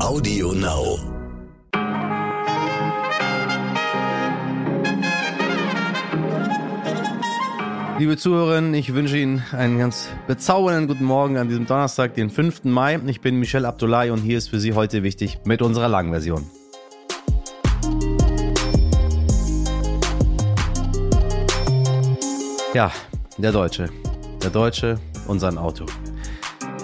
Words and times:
Audio 0.00 0.52
Now. 0.52 0.96
Liebe 7.98 8.16
Zuhörerinnen, 8.16 8.74
ich 8.74 8.94
wünsche 8.94 9.18
Ihnen 9.18 9.42
einen 9.50 9.78
ganz 9.78 10.08
bezaubernden 10.28 10.86
guten 10.86 11.04
Morgen 11.04 11.36
an 11.36 11.48
diesem 11.48 11.66
Donnerstag, 11.66 12.14
den 12.14 12.30
5. 12.30 12.64
Mai. 12.64 13.00
Ich 13.06 13.20
bin 13.20 13.40
Michel 13.40 13.66
Abdullahi 13.66 14.10
und 14.10 14.18
hier 14.20 14.38
ist 14.38 14.48
für 14.48 14.60
Sie 14.60 14.72
heute 14.72 15.02
wichtig 15.02 15.40
mit 15.44 15.62
unserer 15.62 15.88
Langversion. 15.88 16.46
Ja, 22.72 22.92
der 23.36 23.50
Deutsche. 23.50 23.88
Der 24.44 24.50
Deutsche 24.50 25.00
und 25.26 25.40
sein 25.40 25.58
Auto. 25.58 25.86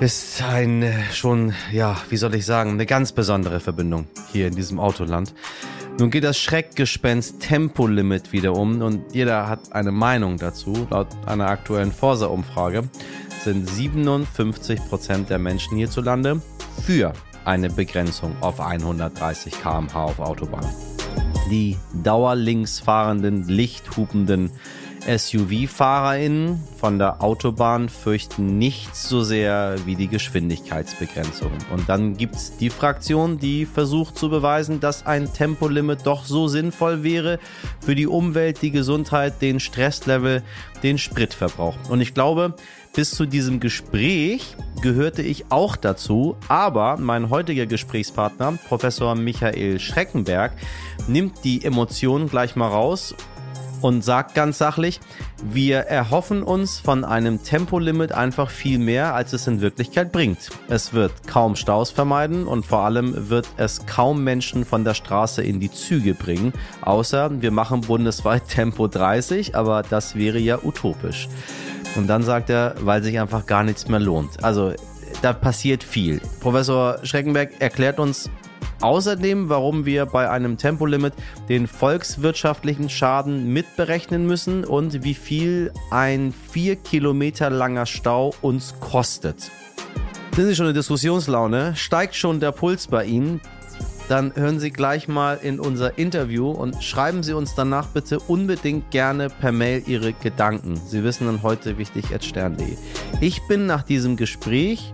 Ist 0.05 0.43
ein 0.43 0.83
äh, 0.83 1.03
schon, 1.15 1.55
ja, 1.73 1.97
wie 2.11 2.19
soll 2.19 2.35
ich 2.35 2.45
sagen, 2.45 2.73
eine 2.73 2.85
ganz 2.85 3.13
besondere 3.13 3.59
Verbindung 3.59 4.07
hier 4.33 4.49
in 4.49 4.55
diesem 4.55 4.79
Autoland. 4.79 5.33
Nun 5.99 6.11
geht 6.11 6.25
das 6.25 6.39
Schreckgespenst 6.39 7.41
Tempolimit 7.41 8.31
wieder 8.31 8.53
um 8.53 8.83
und 8.83 9.15
jeder 9.15 9.49
hat 9.49 9.73
eine 9.73 9.93
Meinung 9.93 10.37
dazu. 10.37 10.87
Laut 10.91 11.07
einer 11.25 11.49
aktuellen 11.49 11.91
Forsa-Umfrage 11.91 12.87
sind 13.45 13.67
57 13.67 14.79
Prozent 14.91 15.31
der 15.31 15.39
Menschen 15.39 15.79
hierzulande 15.79 16.43
für 16.85 17.15
eine 17.47 17.71
Begrenzung 17.71 18.37
auf 18.43 18.61
130 18.61 19.55
km/h 19.59 20.05
auf 20.05 20.19
Autobahn. 20.21 20.69
Die 21.51 21.79
dauerlinks 22.03 22.79
fahrenden, 22.79 23.49
lichthupenden 23.49 24.51
SUV-FahrerInnen 25.07 26.63
von 26.77 26.99
der 26.99 27.23
Autobahn 27.23 27.89
fürchten 27.89 28.59
nichts 28.59 29.09
so 29.09 29.23
sehr 29.23 29.77
wie 29.85 29.97
die 29.97 30.09
Geschwindigkeitsbegrenzung. 30.09 31.53
Und 31.71 31.89
dann 31.89 32.17
gibt 32.17 32.37
es 32.37 32.57
die 32.57 32.71
Fraktion, 32.71 33.39
die 33.39 33.67
versucht 33.67 34.17
zu 34.17 34.31
beweisen, 34.31 34.81
dass 34.81 35.07
ein 35.07 35.33
Tempolimit 35.33 36.01
doch 36.05 36.25
so 36.25 36.49
sinnvoll 36.49 37.03
wäre 37.03 37.39
für 37.81 37.95
die 37.95 38.07
Umwelt, 38.07 38.63
die 38.63 38.71
Gesundheit, 38.71 39.43
den 39.43 39.61
Stresslevel, 39.61 40.43
den 40.83 40.99
Spritverbrauch. 40.99 41.77
Und 41.89 42.01
ich 42.01 42.15
glaube, 42.15 42.55
bis 42.95 43.11
zu 43.11 43.27
diesem 43.27 43.61
Gespräch 43.61 44.57
gehörte 44.81 45.23
ich 45.23 45.51
auch 45.51 45.77
dazu, 45.77 46.37
aber 46.49 46.97
mein 46.97 47.29
heutiger 47.29 47.67
Gesprächspartner, 47.67 48.59
Professor 48.69 49.15
Michael 49.17 49.81
Schreckenberg, 49.81 50.53
nimmt 51.09 51.45
die 51.45 51.65
Emotionen 51.65 52.29
gleich 52.29 52.55
mal 52.55 52.69
raus 52.69 53.15
und 53.85 54.03
sagt 54.03 54.35
ganz 54.35 54.57
sachlich, 54.57 54.99
wir 55.45 55.81
erhoffen 55.81 56.43
uns 56.43 56.81
von 56.81 57.05
einem 57.05 57.43
Tempolimit 57.43 58.13
einfach 58.13 58.49
viel 58.49 58.79
mehr, 58.79 59.15
als 59.15 59.35
es 59.35 59.47
in 59.47 59.61
Wirklichkeit 59.61 60.11
bringt. 60.11 60.49
Es 60.69 60.95
wird 60.95 61.13
kaum 61.27 61.55
Staus 61.55 61.91
vermeiden 61.91 62.47
und 62.47 62.65
vor 62.65 62.79
allem 62.79 63.29
wird 63.29 63.47
es 63.59 63.85
kaum 63.85 64.25
Menschen 64.25 64.65
von 64.65 64.85
der 64.85 64.95
Straße 64.95 65.43
in 65.43 65.61
die 65.61 65.71
Züge 65.71 66.15
bringen, 66.15 66.55
außer 66.81 67.43
wir 67.43 67.51
machen 67.51 67.83
bundesweit 67.83 68.49
Tempo 68.49 68.89
30, 68.89 69.55
aber 69.55 69.83
das 69.83 70.17
wäre 70.17 70.39
ja 70.39 70.61
utopisch. 70.63 71.29
Und 71.95 72.07
dann 72.07 72.23
sagt 72.23 72.49
er, 72.49 72.77
weil 72.81 73.03
sich 73.03 73.21
einfach 73.21 73.45
gar 73.45 73.65
nichts 73.65 73.87
mehr 73.89 74.01
lohnt. 74.01 74.43
Also 74.43 74.73
da 75.21 75.35
passiert 75.35 75.85
viel. 75.85 76.23
Professor 76.41 77.01
Schreckenberg 77.03 77.61
erklärt 77.61 78.01
uns, 78.01 78.31
Außerdem, 78.81 79.49
warum 79.49 79.87
wir 79.87 80.07
bei 80.07 80.31
einem 80.31 80.57
Tempolimit 80.57 81.15
den 81.49 81.67
volkswirtschaftlichen 81.67 82.89
Schaden 82.89 83.53
mitberechnen 83.53 84.27
müssen 84.27 84.65
und 84.65 85.05
wie 85.05 85.15
viel 85.15 85.73
ein 85.91 86.33
vier 86.51 86.77
Kilometer 86.77 87.51
langer 87.51 87.87
Stau 87.87 88.35
uns 88.43 88.75
kostet. 88.81 89.51
Sind 90.35 90.47
Sie 90.47 90.57
schon 90.57 90.67
in 90.67 90.75
Diskussionslaune? 90.75 91.77
Steigt 91.77 92.17
schon 92.17 92.41
der 92.41 92.53
Puls 92.53 92.89
bei 92.89 93.05
Ihnen? 93.05 93.41
Dann 94.09 94.35
hören 94.37 94.61
Sie 94.61 94.71
gleich 94.71 95.09
mal 95.09 95.39
in 95.43 95.59
unser 95.59 95.97
Interview 95.97 96.51
und 96.51 96.83
schreiben 96.85 97.23
Sie 97.23 97.33
uns 97.33 97.55
danach 97.55 97.87
bitte 97.87 98.19
unbedingt 98.19 98.91
gerne 98.91 99.31
per 99.31 99.51
Mail 99.51 99.83
Ihre 99.87 100.13
Gedanken. 100.13 100.77
Sie 100.77 101.03
wissen 101.03 101.27
dann 101.27 101.43
heute 101.43 101.79
wichtig 101.79 102.15
at 102.15 102.23
stern.de. 102.23 102.77
Ich 103.21 103.47
bin 103.49 103.65
nach 103.65 103.83
diesem 103.83 104.17
Gespräch 104.17 104.93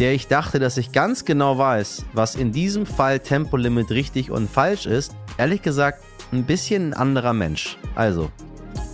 der 0.00 0.14
ich 0.14 0.28
dachte, 0.28 0.58
dass 0.58 0.78
ich 0.78 0.92
ganz 0.92 1.26
genau 1.26 1.58
weiß, 1.58 2.06
was 2.14 2.34
in 2.34 2.52
diesem 2.52 2.86
Fall 2.86 3.20
Tempolimit 3.20 3.90
richtig 3.90 4.30
und 4.30 4.50
falsch 4.50 4.86
ist, 4.86 5.14
ehrlich 5.36 5.60
gesagt 5.60 6.02
ein 6.32 6.44
bisschen 6.44 6.88
ein 6.88 6.94
anderer 6.94 7.34
Mensch. 7.34 7.76
Also, 7.94 8.30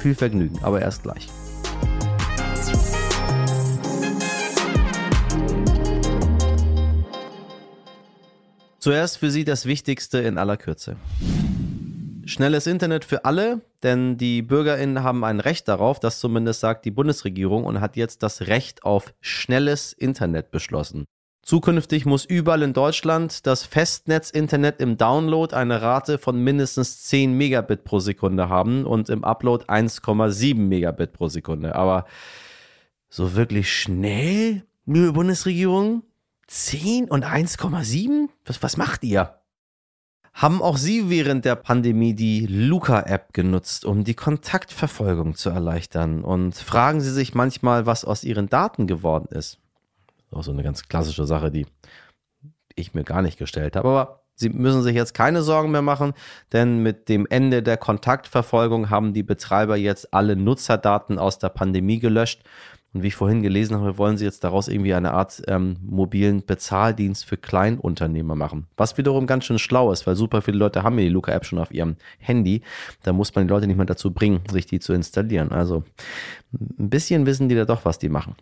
viel 0.01 0.17
Vergnügen, 0.17 0.59
aber 0.63 0.83
erst 0.83 1.05
gleich. 1.05 1.29
Zuerst 8.81 9.19
für 9.19 9.31
Sie 9.31 9.45
das 9.45 9.67
Wichtigste 9.67 10.19
in 10.19 10.39
aller 10.39 10.57
Kürze. 10.57 10.97
Schnelles 12.37 12.67
Internet 12.67 13.07
für 13.07 13.25
alle, 13.25 13.63
denn 13.83 14.19
die 14.19 14.43
BürgerInnen 14.43 15.03
haben 15.03 15.25
ein 15.25 15.41
Recht 15.41 15.69
darauf, 15.69 16.01
das 16.01 16.21
zumindest 16.21 16.61
sagt 16.61 16.85
die 16.85 16.91
Bundesregierung 16.91 17.65
und 17.65 17.81
hat 17.81 17.97
jetzt 17.97 18.23
das 18.23 18.43
Recht 18.43 18.85
auf 18.85 19.15
schnelles 19.23 19.95
Internet 19.95 20.51
beschlossen. 20.51 21.07
Zukünftig 21.41 22.05
muss 22.05 22.27
überall 22.27 22.61
in 22.61 22.75
Deutschland 22.75 23.47
das 23.47 23.65
Festnetz-Internet 23.65 24.83
im 24.83 24.99
Download 24.99 25.57
eine 25.57 25.81
Rate 25.81 26.19
von 26.19 26.39
mindestens 26.45 27.05
10 27.05 27.33
Megabit 27.33 27.85
pro 27.85 28.01
Sekunde 28.01 28.51
haben 28.51 28.85
und 28.85 29.09
im 29.09 29.25
Upload 29.25 29.65
1,7 29.65 30.57
Megabit 30.57 31.15
pro 31.15 31.29
Sekunde. 31.29 31.75
Aber 31.75 32.05
so 33.09 33.35
wirklich 33.35 33.73
schnell, 33.73 34.63
liebe 34.85 35.15
Bundesregierung? 35.15 36.03
10 36.49 37.07
und 37.07 37.25
1,7? 37.25 38.29
Was, 38.45 38.63
was 38.63 38.77
macht 38.77 39.05
ihr? 39.05 39.41
Haben 40.37 40.61
auch 40.61 40.77
Sie 40.77 41.09
während 41.09 41.47
der 41.47 41.55
Pandemie 41.55 42.13
die 42.13 42.45
Luca-App 42.45 43.33
genutzt, 43.33 43.87
um 43.87 44.05
die 44.05 44.13
Kontaktverfolgung 44.13 45.35
zu 45.35 45.49
erleichtern? 45.49 46.23
Und 46.23 46.55
fragen 46.55 47.01
Sie 47.01 47.11
sich 47.11 47.35
manchmal, 47.35 47.87
was 47.87 48.05
aus 48.05 48.23
Ihren 48.23 48.51
Daten 48.51 48.87
geworden 48.87 49.29
ist? 49.31 49.59
Auch 50.31 50.43
so 50.43 50.53
eine 50.53 50.63
ganz 50.63 50.89
klassische 50.89 51.25
Sache, 51.25 51.51
die 51.51 51.65
ich 52.75 52.93
mir 52.93 53.03
gar 53.03 53.23
nicht 53.23 53.39
gestellt 53.39 53.77
habe. 53.77 53.89
Aber 53.89 54.21
Sie 54.35 54.51
müssen 54.51 54.83
sich 54.83 54.95
jetzt 54.95 55.15
keine 55.15 55.41
Sorgen 55.41 55.71
mehr 55.71 55.81
machen, 55.81 56.13
denn 56.53 56.83
mit 56.83 57.09
dem 57.09 57.27
Ende 57.31 57.63
der 57.63 57.79
Kontaktverfolgung 57.79 58.91
haben 58.91 59.15
die 59.15 59.23
Betreiber 59.23 59.79
jetzt 59.79 60.13
alle 60.13 60.37
Nutzerdaten 60.37 61.19
aus 61.19 61.39
der 61.39 61.49
Pandemie 61.49 61.99
gelöscht 61.99 62.43
und 62.97 63.03
wie 63.03 63.09
ich 63.09 63.15
vorhin 63.15 63.43
gelesen 63.43 63.77
habe, 63.77 63.99
wollen 63.99 64.17
sie 64.17 64.25
jetzt 64.25 64.43
daraus 64.43 64.69
irgendwie 64.69 64.95
eine 64.95 65.13
Art 65.13 65.43
ähm, 65.49 65.77
mobilen 65.83 66.45
Bezahldienst 66.45 67.27
für 67.27 67.37
Kleinunternehmer 67.37 68.35
machen. 68.35 68.67
Was 68.79 68.97
wiederum 68.97 69.27
ganz 69.27 69.45
schön 69.45 69.59
schlau 69.59 69.93
ist, 69.93 70.07
weil 70.07 70.17
super 70.17 70.41
viele 70.41 70.57
Leute 70.57 70.83
haben 70.83 70.99
ja 70.99 71.05
die 71.05 71.11
Luca-App 71.11 71.45
schon 71.45 71.59
auf 71.59 71.71
ihrem 71.71 71.97
Handy. 72.19 72.63
Da 73.03 73.13
muss 73.13 73.35
man 73.35 73.47
die 73.47 73.53
Leute 73.53 73.67
nicht 73.67 73.77
mehr 73.77 73.85
dazu 73.85 74.13
bringen, 74.13 74.41
sich 74.51 74.65
die 74.65 74.81
zu 74.81 74.95
installieren. 74.95 75.53
Also 75.53 75.85
ein 76.53 76.89
bisschen 76.89 77.27
wissen 77.27 77.51
die 77.51 77.55
da 77.55 77.67
doch, 77.67 77.85
was 77.85 77.99
die 77.99 78.09
machen. 78.09 78.35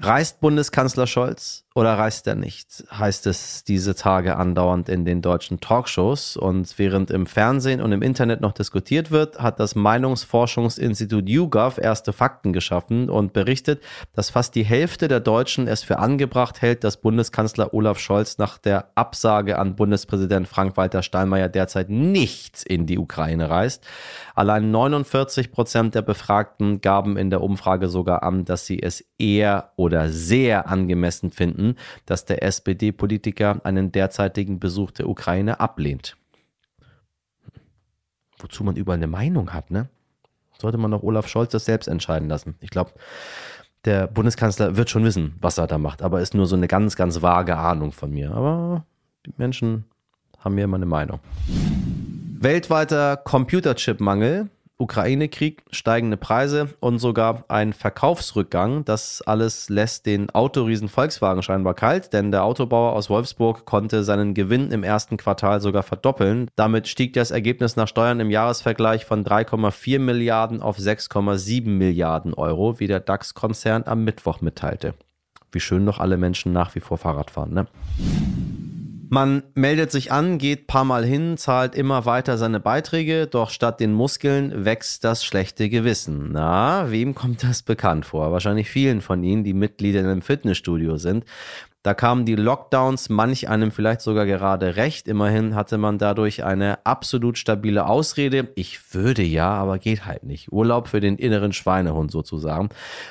Reist 0.00 0.40
Bundeskanzler 0.40 1.06
Scholz 1.06 1.65
oder 1.76 1.98
reist 1.98 2.26
er 2.26 2.36
nicht? 2.36 2.84
Heißt 2.90 3.26
es 3.26 3.62
diese 3.62 3.94
Tage 3.94 4.38
andauernd 4.38 4.88
in 4.88 5.04
den 5.04 5.20
deutschen 5.20 5.60
Talkshows. 5.60 6.38
Und 6.38 6.78
während 6.78 7.10
im 7.10 7.26
Fernsehen 7.26 7.82
und 7.82 7.92
im 7.92 8.00
Internet 8.00 8.40
noch 8.40 8.52
diskutiert 8.52 9.10
wird, 9.10 9.38
hat 9.38 9.60
das 9.60 9.74
Meinungsforschungsinstitut 9.74 11.28
YouGov 11.28 11.76
erste 11.76 12.14
Fakten 12.14 12.54
geschaffen 12.54 13.10
und 13.10 13.34
berichtet, 13.34 13.82
dass 14.14 14.30
fast 14.30 14.54
die 14.54 14.64
Hälfte 14.64 15.06
der 15.06 15.20
Deutschen 15.20 15.68
es 15.68 15.82
für 15.82 15.98
angebracht 15.98 16.62
hält, 16.62 16.82
dass 16.82 16.96
Bundeskanzler 16.96 17.74
Olaf 17.74 17.98
Scholz 17.98 18.38
nach 18.38 18.56
der 18.56 18.92
Absage 18.94 19.58
an 19.58 19.76
Bundespräsident 19.76 20.48
Frank-Walter 20.48 21.02
Steinmeier 21.02 21.50
derzeit 21.50 21.90
nicht 21.90 22.62
in 22.62 22.86
die 22.86 22.96
Ukraine 22.96 23.50
reist. 23.50 23.86
Allein 24.34 24.70
49 24.70 25.52
Prozent 25.52 25.94
der 25.94 26.00
Befragten 26.02 26.80
gaben 26.80 27.18
in 27.18 27.28
der 27.28 27.42
Umfrage 27.42 27.88
sogar 27.88 28.22
an, 28.22 28.46
dass 28.46 28.64
sie 28.64 28.82
es 28.82 29.04
eher 29.18 29.72
oder 29.76 30.08
sehr 30.08 30.68
angemessen 30.68 31.30
finden, 31.30 31.65
dass 32.04 32.24
der 32.24 32.42
SPD-Politiker 32.42 33.60
einen 33.64 33.90
derzeitigen 33.90 34.60
Besuch 34.60 34.90
der 34.92 35.08
Ukraine 35.08 35.58
ablehnt. 35.58 36.16
Wozu 38.38 38.62
man 38.62 38.76
überall 38.76 38.98
eine 38.98 39.06
Meinung 39.06 39.52
hat, 39.52 39.70
ne? 39.70 39.88
Sollte 40.58 40.78
man 40.78 40.90
doch 40.90 41.02
Olaf 41.02 41.28
Scholz 41.28 41.52
das 41.52 41.64
selbst 41.64 41.86
entscheiden 41.86 42.28
lassen. 42.28 42.54
Ich 42.60 42.70
glaube, 42.70 42.92
der 43.84 44.06
Bundeskanzler 44.06 44.76
wird 44.76 44.90
schon 44.90 45.04
wissen, 45.04 45.36
was 45.40 45.58
er 45.58 45.66
da 45.66 45.78
macht, 45.78 46.02
aber 46.02 46.20
ist 46.20 46.34
nur 46.34 46.46
so 46.46 46.56
eine 46.56 46.66
ganz, 46.68 46.96
ganz 46.96 47.22
vage 47.22 47.56
Ahnung 47.56 47.92
von 47.92 48.10
mir. 48.10 48.32
Aber 48.32 48.84
die 49.26 49.32
Menschen 49.36 49.84
haben 50.38 50.54
mir 50.54 50.64
immer 50.64 50.76
eine 50.76 50.86
Meinung. 50.86 51.20
Weltweiter 52.38 53.16
Computerchip-Mangel 53.16 54.48
Ukraine-Krieg, 54.78 55.62
steigende 55.70 56.16
Preise 56.16 56.68
und 56.80 56.98
sogar 56.98 57.44
ein 57.48 57.72
Verkaufsrückgang. 57.72 58.84
Das 58.84 59.22
alles 59.22 59.70
lässt 59.70 60.04
den 60.04 60.30
Autoriesen 60.30 60.88
Volkswagen 60.88 61.42
scheinbar 61.42 61.74
kalt, 61.74 62.12
denn 62.12 62.30
der 62.30 62.44
Autobauer 62.44 62.92
aus 62.92 63.08
Wolfsburg 63.08 63.64
konnte 63.64 64.04
seinen 64.04 64.34
Gewinn 64.34 64.70
im 64.72 64.84
ersten 64.84 65.16
Quartal 65.16 65.60
sogar 65.60 65.82
verdoppeln. 65.82 66.50
Damit 66.56 66.88
stieg 66.88 67.14
das 67.14 67.30
Ergebnis 67.30 67.76
nach 67.76 67.88
Steuern 67.88 68.20
im 68.20 68.30
Jahresvergleich 68.30 69.06
von 69.06 69.24
3,4 69.24 69.98
Milliarden 69.98 70.60
auf 70.60 70.78
6,7 70.78 71.68
Milliarden 71.68 72.34
Euro, 72.34 72.78
wie 72.78 72.86
der 72.86 73.00
DAX-Konzern 73.00 73.84
am 73.86 74.04
Mittwoch 74.04 74.42
mitteilte. 74.42 74.94
Wie 75.52 75.60
schön 75.60 75.84
noch 75.84 76.00
alle 76.00 76.18
Menschen 76.18 76.52
nach 76.52 76.74
wie 76.74 76.80
vor 76.80 76.98
Fahrrad 76.98 77.30
fahren, 77.30 77.54
ne? 77.54 77.66
Man 79.08 79.44
meldet 79.54 79.92
sich 79.92 80.10
an, 80.10 80.38
geht 80.38 80.66
paar 80.66 80.84
Mal 80.84 81.04
hin, 81.04 81.36
zahlt 81.36 81.76
immer 81.76 82.06
weiter 82.06 82.38
seine 82.38 82.58
Beiträge, 82.58 83.28
doch 83.28 83.50
statt 83.50 83.78
den 83.78 83.92
Muskeln 83.92 84.64
wächst 84.64 85.04
das 85.04 85.24
schlechte 85.24 85.68
Gewissen. 85.68 86.32
Na, 86.32 86.90
wem 86.90 87.14
kommt 87.14 87.44
das 87.44 87.62
bekannt 87.62 88.04
vor? 88.04 88.32
Wahrscheinlich 88.32 88.68
vielen 88.68 89.00
von 89.00 89.22
Ihnen, 89.22 89.44
die 89.44 89.54
Mitglieder 89.54 90.00
einem 90.00 90.22
Fitnessstudio 90.22 90.96
sind. 90.96 91.24
Da 91.86 91.94
kamen 91.94 92.24
die 92.24 92.34
Lockdowns 92.34 93.10
manch 93.10 93.48
einem 93.48 93.70
vielleicht 93.70 94.00
sogar 94.00 94.26
gerade 94.26 94.74
recht. 94.74 95.06
Immerhin 95.06 95.54
hatte 95.54 95.78
man 95.78 95.98
dadurch 95.98 96.42
eine 96.42 96.84
absolut 96.84 97.38
stabile 97.38 97.86
Ausrede. 97.86 98.48
Ich 98.56 98.92
würde 98.92 99.22
ja, 99.22 99.50
aber 99.50 99.78
geht 99.78 100.04
halt 100.04 100.24
nicht. 100.24 100.50
Urlaub 100.50 100.88
für 100.88 100.98
den 100.98 101.14
inneren 101.14 101.52
Schweinehund 101.52 102.10
sozusagen. 102.10 102.70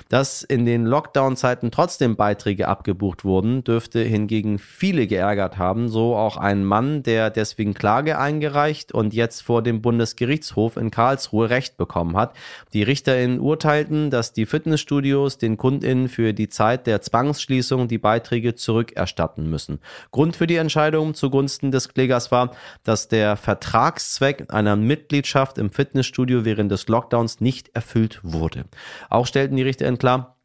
Dass 0.09 0.43
in 0.43 0.65
den 0.65 0.85
Lockdown-Zeiten 0.85 1.71
trotzdem 1.71 2.17
Beiträge 2.17 2.67
abgebucht 2.67 3.23
wurden, 3.23 3.63
dürfte 3.63 4.01
hingegen 4.01 4.59
viele 4.59 5.07
geärgert 5.07 5.57
haben. 5.57 5.87
So 5.87 6.17
auch 6.17 6.35
ein 6.35 6.65
Mann, 6.65 7.01
der 7.01 7.29
deswegen 7.29 7.75
Klage 7.75 8.19
eingereicht 8.19 8.91
und 8.91 9.13
jetzt 9.13 9.39
vor 9.39 9.63
dem 9.63 9.81
Bundesgerichtshof 9.81 10.75
in 10.75 10.91
Karlsruhe 10.91 11.49
Recht 11.49 11.77
bekommen 11.77 12.17
hat. 12.17 12.35
Die 12.73 12.83
RichterInnen 12.83 13.39
urteilten, 13.39 14.09
dass 14.09 14.33
die 14.33 14.45
Fitnessstudios 14.45 15.37
den 15.37 15.55
KundInnen 15.55 16.09
für 16.09 16.33
die 16.33 16.49
Zeit 16.49 16.87
der 16.87 17.01
Zwangsschließung 17.01 17.87
die 17.87 17.99
Beiträge 17.99 18.55
zurückerstatten 18.65 19.49
müssen. 19.49 19.79
Grund 20.11 20.35
für 20.35 20.47
die 20.47 20.57
Entscheidung 20.57 21.13
zugunsten 21.13 21.71
des 21.71 21.89
Klägers 21.89 22.31
war, 22.31 22.51
dass 22.83 23.07
der 23.07 23.37
Vertragszweck 23.37 24.53
einer 24.53 24.75
Mitgliedschaft 24.75 25.57
im 25.57 25.69
Fitnessstudio 25.69 26.43
während 26.43 26.71
des 26.71 26.87
Lockdowns 26.87 27.39
nicht 27.39 27.69
erfüllt 27.73 28.19
wurde. 28.23 28.65
Auch 29.09 29.27
stellten 29.27 29.55
die 29.55 29.63
Richterinnen 29.63 29.99
klar, 29.99 30.35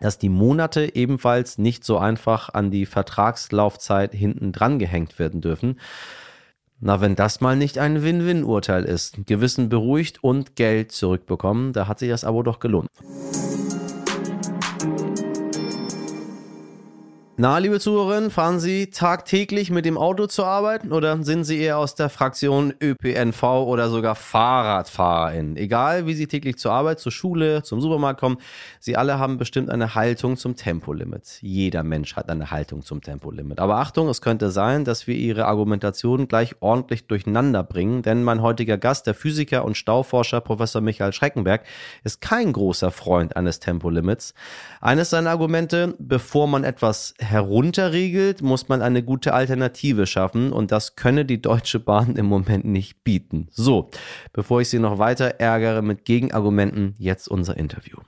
dass 0.00 0.18
die 0.18 0.28
Monate 0.28 0.94
ebenfalls 0.94 1.58
nicht 1.58 1.84
so 1.84 1.98
einfach 1.98 2.54
an 2.54 2.70
die 2.70 2.86
Vertragslaufzeit 2.86 4.12
hinten 4.12 4.52
dran 4.52 4.78
gehängt 4.78 5.18
werden 5.18 5.40
dürfen. 5.40 5.78
Na, 6.80 7.00
wenn 7.00 7.16
das 7.16 7.40
mal 7.40 7.56
nicht 7.56 7.78
ein 7.78 8.04
Win-Win-Urteil 8.04 8.84
ist. 8.84 9.26
Gewissen 9.26 9.68
beruhigt 9.68 10.22
und 10.22 10.54
Geld 10.54 10.92
zurückbekommen, 10.92 11.72
da 11.72 11.88
hat 11.88 11.98
sich 11.98 12.08
das 12.08 12.22
Abo 12.22 12.44
doch 12.44 12.60
gelohnt. 12.60 12.88
Na, 17.40 17.58
liebe 17.58 17.78
Zuhörerinnen, 17.78 18.32
fahren 18.32 18.58
Sie 18.58 18.90
tagtäglich 18.90 19.70
mit 19.70 19.84
dem 19.84 19.96
Auto 19.96 20.26
zur 20.26 20.48
Arbeit 20.48 20.90
oder 20.90 21.22
sind 21.22 21.44
Sie 21.44 21.60
eher 21.60 21.78
aus 21.78 21.94
der 21.94 22.08
Fraktion 22.08 22.74
ÖPNV 22.82 23.40
oder 23.44 23.90
sogar 23.90 24.16
FahrradfahrerInnen? 24.16 25.56
Egal, 25.56 26.06
wie 26.06 26.14
Sie 26.14 26.26
täglich 26.26 26.58
zur 26.58 26.72
Arbeit, 26.72 26.98
zur 26.98 27.12
Schule, 27.12 27.62
zum 27.62 27.80
Supermarkt 27.80 28.18
kommen, 28.18 28.38
Sie 28.80 28.96
alle 28.96 29.20
haben 29.20 29.38
bestimmt 29.38 29.70
eine 29.70 29.94
Haltung 29.94 30.36
zum 30.36 30.56
Tempolimit. 30.56 31.38
Jeder 31.40 31.84
Mensch 31.84 32.16
hat 32.16 32.28
eine 32.28 32.50
Haltung 32.50 32.82
zum 32.82 33.02
Tempolimit. 33.02 33.60
Aber 33.60 33.76
Achtung, 33.76 34.08
es 34.08 34.20
könnte 34.20 34.50
sein, 34.50 34.84
dass 34.84 35.06
wir 35.06 35.14
Ihre 35.14 35.46
Argumentation 35.46 36.26
gleich 36.26 36.56
ordentlich 36.58 37.06
durcheinander 37.06 37.62
bringen, 37.62 38.02
denn 38.02 38.24
mein 38.24 38.42
heutiger 38.42 38.78
Gast, 38.78 39.06
der 39.06 39.14
Physiker 39.14 39.64
und 39.64 39.76
Stauforscher 39.76 40.40
Professor 40.40 40.80
Michael 40.80 41.12
Schreckenberg, 41.12 41.62
ist 42.02 42.20
kein 42.20 42.52
großer 42.52 42.90
Freund 42.90 43.36
eines 43.36 43.60
Tempolimits. 43.60 44.34
Eines 44.80 45.10
seiner 45.10 45.30
Argumente, 45.30 45.94
bevor 46.00 46.48
man 46.48 46.64
etwas 46.64 47.14
herunterregelt, 47.30 48.42
muss 48.42 48.68
man 48.68 48.82
eine 48.82 49.02
gute 49.02 49.34
Alternative 49.34 50.06
schaffen 50.06 50.52
und 50.52 50.72
das 50.72 50.96
könne 50.96 51.24
die 51.24 51.42
Deutsche 51.42 51.80
Bahn 51.80 52.16
im 52.16 52.26
Moment 52.26 52.64
nicht 52.64 53.04
bieten. 53.04 53.48
So, 53.50 53.90
bevor 54.32 54.60
ich 54.60 54.68
Sie 54.68 54.78
noch 54.78 54.98
weiter 54.98 55.38
ärgere 55.38 55.82
mit 55.82 56.04
Gegenargumenten, 56.04 56.94
jetzt 56.98 57.28
unser 57.28 57.56
Interview. 57.56 57.98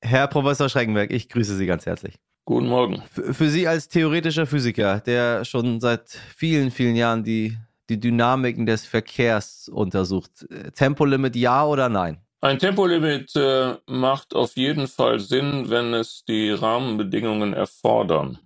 Herr 0.00 0.26
Professor 0.28 0.68
Schreckenberg, 0.68 1.10
ich 1.10 1.28
grüße 1.28 1.56
Sie 1.56 1.66
ganz 1.66 1.86
herzlich. 1.86 2.14
Guten 2.44 2.68
Morgen. 2.68 3.02
Für, 3.10 3.34
für 3.34 3.48
Sie 3.48 3.68
als 3.68 3.88
theoretischer 3.88 4.46
Physiker, 4.46 5.00
der 5.00 5.44
schon 5.44 5.80
seit 5.80 6.10
vielen, 6.36 6.70
vielen 6.70 6.96
Jahren 6.96 7.22
die, 7.22 7.56
die 7.88 8.00
Dynamiken 8.00 8.66
des 8.66 8.84
Verkehrs 8.84 9.68
untersucht, 9.68 10.46
Tempolimit 10.74 11.36
ja 11.36 11.64
oder 11.64 11.88
nein? 11.88 12.18
Ein 12.40 12.58
Tempolimit 12.58 13.36
äh, 13.36 13.76
macht 13.86 14.34
auf 14.34 14.56
jeden 14.56 14.88
Fall 14.88 15.20
Sinn, 15.20 15.70
wenn 15.70 15.94
es 15.94 16.24
die 16.24 16.50
Rahmenbedingungen 16.50 17.52
erfordern. 17.52 18.40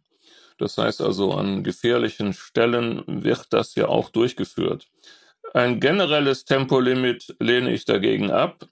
Das 0.59 0.79
heißt 0.79 1.01
also, 1.01 1.33
an 1.33 1.63
gefährlichen 1.63 2.33
Stellen 2.33 3.03
wird 3.07 3.47
das 3.51 3.75
ja 3.75 3.89
auch 3.89 4.11
durchgeführt. 4.11 4.89
Ein 5.55 5.81
generelles 5.81 6.45
Tempolimit 6.45 7.37
lehne 7.39 7.73
ich 7.73 7.85
dagegen 7.85 8.31
ab. 8.31 8.67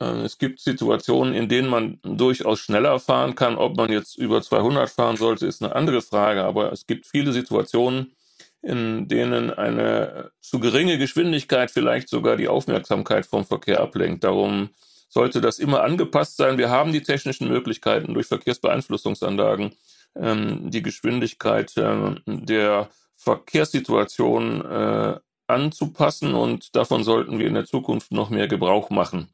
Äh, 0.00 0.22
es 0.22 0.38
gibt 0.38 0.60
Situationen, 0.60 1.34
in 1.34 1.48
denen 1.48 1.68
man 1.68 1.98
durchaus 2.02 2.60
schneller 2.60 2.98
fahren 3.00 3.34
kann. 3.34 3.56
Ob 3.56 3.76
man 3.76 3.90
jetzt 3.90 4.16
über 4.16 4.42
200 4.42 4.88
fahren 4.90 5.16
sollte, 5.16 5.46
ist 5.46 5.62
eine 5.62 5.74
andere 5.74 6.02
Frage. 6.02 6.44
Aber 6.44 6.72
es 6.72 6.86
gibt 6.86 7.06
viele 7.06 7.32
Situationen, 7.32 8.14
in 8.62 9.08
denen 9.08 9.50
eine 9.50 10.30
zu 10.40 10.58
geringe 10.58 10.98
Geschwindigkeit 10.98 11.70
vielleicht 11.70 12.08
sogar 12.08 12.36
die 12.36 12.48
Aufmerksamkeit 12.48 13.26
vom 13.26 13.44
Verkehr 13.44 13.80
ablenkt. 13.80 14.24
Darum 14.24 14.70
sollte 15.08 15.40
das 15.40 15.58
immer 15.58 15.82
angepasst 15.82 16.36
sein. 16.36 16.58
Wir 16.58 16.68
haben 16.68 16.92
die 16.92 17.02
technischen 17.02 17.48
Möglichkeiten 17.48 18.14
durch 18.14 18.26
Verkehrsbeeinflussungsanlagen 18.26 19.72
ähm, 20.18 20.70
die 20.70 20.82
Geschwindigkeit 20.82 21.76
äh, 21.76 22.14
der 22.26 22.88
Verkehrssituation 23.16 24.64
äh, 24.64 25.18
anzupassen 25.46 26.34
und 26.34 26.74
davon 26.74 27.04
sollten 27.04 27.38
wir 27.38 27.46
in 27.46 27.54
der 27.54 27.66
Zukunft 27.66 28.12
noch 28.12 28.30
mehr 28.30 28.48
Gebrauch 28.48 28.90
machen. 28.90 29.28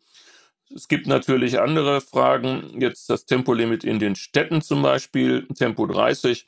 Es 0.74 0.88
gibt 0.88 1.06
natürlich 1.06 1.60
andere 1.60 2.00
Fragen, 2.00 2.80
jetzt 2.80 3.10
das 3.10 3.26
Tempolimit 3.26 3.84
in 3.84 3.98
den 3.98 4.16
Städten 4.16 4.62
zum 4.62 4.82
Beispiel, 4.82 5.46
Tempo 5.54 5.86
30. 5.86 6.46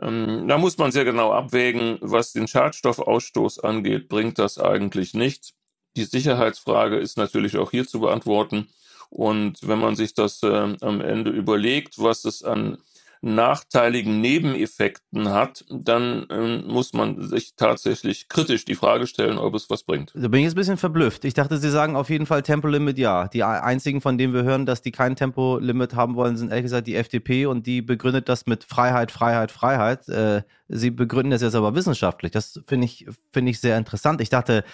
Ähm, 0.00 0.46
da 0.48 0.58
muss 0.58 0.78
man 0.78 0.92
sehr 0.92 1.04
genau 1.04 1.32
abwägen, 1.32 1.98
was 2.00 2.32
den 2.32 2.48
Schadstoffausstoß 2.48 3.60
angeht, 3.60 4.08
bringt 4.08 4.38
das 4.38 4.58
eigentlich 4.58 5.14
nichts. 5.14 5.52
Die 5.96 6.04
Sicherheitsfrage 6.04 6.96
ist 6.96 7.18
natürlich 7.18 7.56
auch 7.56 7.70
hier 7.70 7.86
zu 7.86 8.00
beantworten. 8.00 8.68
Und 9.10 9.66
wenn 9.66 9.78
man 9.78 9.96
sich 9.96 10.14
das 10.14 10.42
äh, 10.42 10.76
am 10.80 11.00
Ende 11.00 11.30
überlegt, 11.30 11.98
was 11.98 12.24
es 12.24 12.42
an 12.42 12.78
nachteiligen 13.20 14.20
Nebeneffekten 14.20 15.30
hat, 15.30 15.64
dann 15.70 16.26
ähm, 16.30 16.64
muss 16.66 16.92
man 16.92 17.28
sich 17.28 17.54
tatsächlich 17.56 18.28
kritisch 18.28 18.64
die 18.64 18.74
Frage 18.74 19.06
stellen, 19.06 19.38
ob 19.38 19.54
es 19.54 19.68
was 19.70 19.82
bringt. 19.82 20.12
Da 20.14 20.28
bin 20.28 20.40
ich 20.40 20.44
jetzt 20.44 20.54
ein 20.54 20.56
bisschen 20.56 20.76
verblüfft. 20.76 21.24
Ich 21.24 21.34
dachte, 21.34 21.58
Sie 21.58 21.70
sagen 21.70 21.96
auf 21.96 22.10
jeden 22.10 22.26
Fall 22.26 22.42
Tempolimit 22.42 22.98
ja. 22.98 23.28
Die 23.28 23.42
einzigen, 23.42 24.00
von 24.00 24.18
denen 24.18 24.34
wir 24.34 24.44
hören, 24.44 24.66
dass 24.66 24.82
die 24.82 24.92
kein 24.92 25.16
Tempolimit 25.16 25.94
haben 25.94 26.14
wollen, 26.14 26.36
sind 26.36 26.50
ehrlich 26.50 26.64
gesagt 26.64 26.86
die 26.86 26.96
FDP 26.96 27.46
und 27.46 27.66
die 27.66 27.82
begründet 27.82 28.28
das 28.28 28.46
mit 28.46 28.64
Freiheit, 28.64 29.10
Freiheit, 29.10 29.50
Freiheit. 29.50 30.08
Äh, 30.08 30.42
Sie 30.68 30.90
begründen 30.90 31.30
das 31.30 31.42
jetzt 31.42 31.54
aber 31.54 31.74
wissenschaftlich. 31.74 32.30
Das 32.30 32.60
finde 32.66 32.84
ich, 32.84 33.06
finde 33.32 33.50
ich 33.50 33.60
sehr 33.60 33.78
interessant. 33.78 34.20
Ich 34.20 34.28
dachte, 34.28 34.64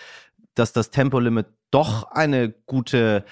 dass 0.54 0.73
das 0.73 0.90
Tempolimit 0.90 1.47
doch 1.71 2.04
eine 2.11 2.50
gute 2.66 3.25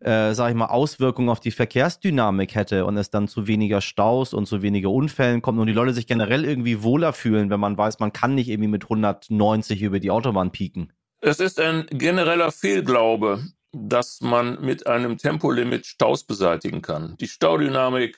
äh, 0.00 0.34
sag 0.34 0.50
ich 0.50 0.56
mal, 0.56 0.66
Auswirkungen 0.66 1.28
auf 1.28 1.40
die 1.40 1.50
Verkehrsdynamik 1.50 2.54
hätte 2.54 2.84
und 2.84 2.96
es 2.96 3.10
dann 3.10 3.28
zu 3.28 3.46
weniger 3.46 3.80
Staus 3.80 4.34
und 4.34 4.46
zu 4.46 4.62
weniger 4.62 4.90
Unfällen 4.90 5.42
kommt 5.42 5.58
und 5.58 5.66
die 5.66 5.72
Leute 5.72 5.92
sich 5.92 6.06
generell 6.06 6.44
irgendwie 6.44 6.82
wohler 6.82 7.12
fühlen, 7.12 7.50
wenn 7.50 7.60
man 7.60 7.76
weiß, 7.76 7.98
man 7.98 8.12
kann 8.12 8.34
nicht 8.34 8.48
irgendwie 8.48 8.70
mit 8.70 8.84
190 8.84 9.82
über 9.82 10.00
die 10.00 10.10
Autobahn 10.10 10.50
pieken. 10.50 10.92
Es 11.20 11.38
ist 11.38 11.60
ein 11.60 11.86
genereller 11.90 12.50
Fehlglaube, 12.50 13.44
dass 13.72 14.20
man 14.20 14.60
mit 14.62 14.86
einem 14.86 15.18
Tempolimit 15.18 15.86
Staus 15.86 16.24
beseitigen 16.24 16.82
kann. 16.82 17.16
Die 17.20 17.28
Staudynamik 17.28 18.16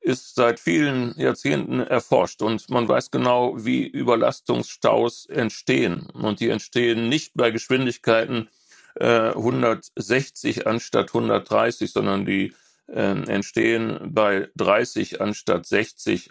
ist 0.00 0.34
seit 0.34 0.58
vielen 0.58 1.14
Jahrzehnten 1.18 1.80
erforscht 1.80 2.40
und 2.40 2.70
man 2.70 2.88
weiß 2.88 3.10
genau, 3.10 3.54
wie 3.62 3.86
Überlastungsstaus 3.86 5.26
entstehen. 5.26 6.08
Und 6.10 6.40
die 6.40 6.48
entstehen 6.48 7.10
nicht 7.10 7.32
bei 7.34 7.50
Geschwindigkeiten, 7.50 8.48
160 9.04 10.58
äh, 10.58 10.64
anstatt 10.64 11.08
130, 11.08 11.92
sondern 11.92 12.24
die 12.26 12.54
äh, 12.88 13.22
entstehen 13.28 13.98
bei 14.12 14.48
30 14.56 15.20
anstatt 15.20 15.66
60 15.66 16.30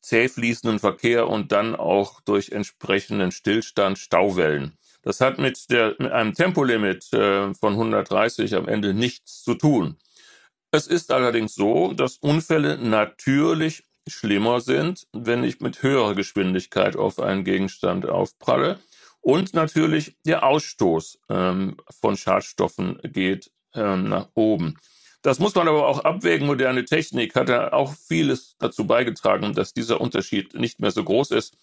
zäh 0.00 0.28
fließenden 0.28 0.78
Verkehr 0.78 1.28
und 1.28 1.50
dann 1.50 1.74
auch 1.74 2.20
durch 2.20 2.50
entsprechenden 2.50 3.32
Stillstand 3.32 3.98
Stauwellen. 3.98 4.76
Das 5.02 5.20
hat 5.20 5.38
mit, 5.38 5.70
der, 5.70 5.96
mit 5.98 6.12
einem 6.12 6.34
Tempolimit 6.34 7.12
äh, 7.12 7.54
von 7.54 7.72
130 7.74 8.54
am 8.54 8.68
Ende 8.68 8.94
nichts 8.94 9.42
zu 9.42 9.54
tun. 9.54 9.96
Es 10.70 10.86
ist 10.86 11.12
allerdings 11.12 11.54
so, 11.54 11.92
dass 11.92 12.16
Unfälle 12.16 12.78
natürlich 12.78 13.84
schlimmer 14.08 14.60
sind, 14.60 15.06
wenn 15.12 15.44
ich 15.44 15.60
mit 15.60 15.82
höherer 15.82 16.14
Geschwindigkeit 16.14 16.96
auf 16.96 17.18
einen 17.20 17.44
Gegenstand 17.44 18.06
aufpralle. 18.06 18.80
Und 19.24 19.54
natürlich 19.54 20.18
der 20.26 20.44
Ausstoß 20.44 21.18
ähm, 21.30 21.78
von 21.98 22.14
Schadstoffen 22.14 23.00
geht 23.04 23.50
ähm, 23.74 24.10
nach 24.10 24.28
oben. 24.34 24.76
Das 25.22 25.38
muss 25.38 25.54
man 25.54 25.66
aber 25.66 25.88
auch 25.88 26.00
abwägen. 26.00 26.46
Moderne 26.46 26.84
Technik 26.84 27.34
hat 27.34 27.48
ja 27.48 27.72
auch 27.72 27.94
vieles 27.94 28.54
dazu 28.58 28.86
beigetragen, 28.86 29.54
dass 29.54 29.72
dieser 29.72 30.02
Unterschied 30.02 30.52
nicht 30.52 30.78
mehr 30.78 30.90
so 30.90 31.02
groß 31.02 31.30
ist. 31.30 31.56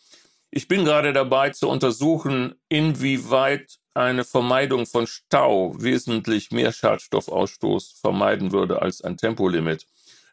Ich 0.49 0.67
bin 0.67 0.85
gerade 0.85 1.13
dabei 1.13 1.51
zu 1.51 1.69
untersuchen, 1.69 2.55
inwieweit 2.67 3.77
eine 3.93 4.23
Vermeidung 4.23 4.87
von 4.87 5.05
Stau 5.05 5.75
wesentlich 5.77 6.49
mehr 6.49 6.71
Schadstoffausstoß 6.71 7.99
vermeiden 8.01 8.51
würde 8.51 8.81
als 8.81 9.03
ein 9.03 9.17
Tempolimit. 9.17 9.85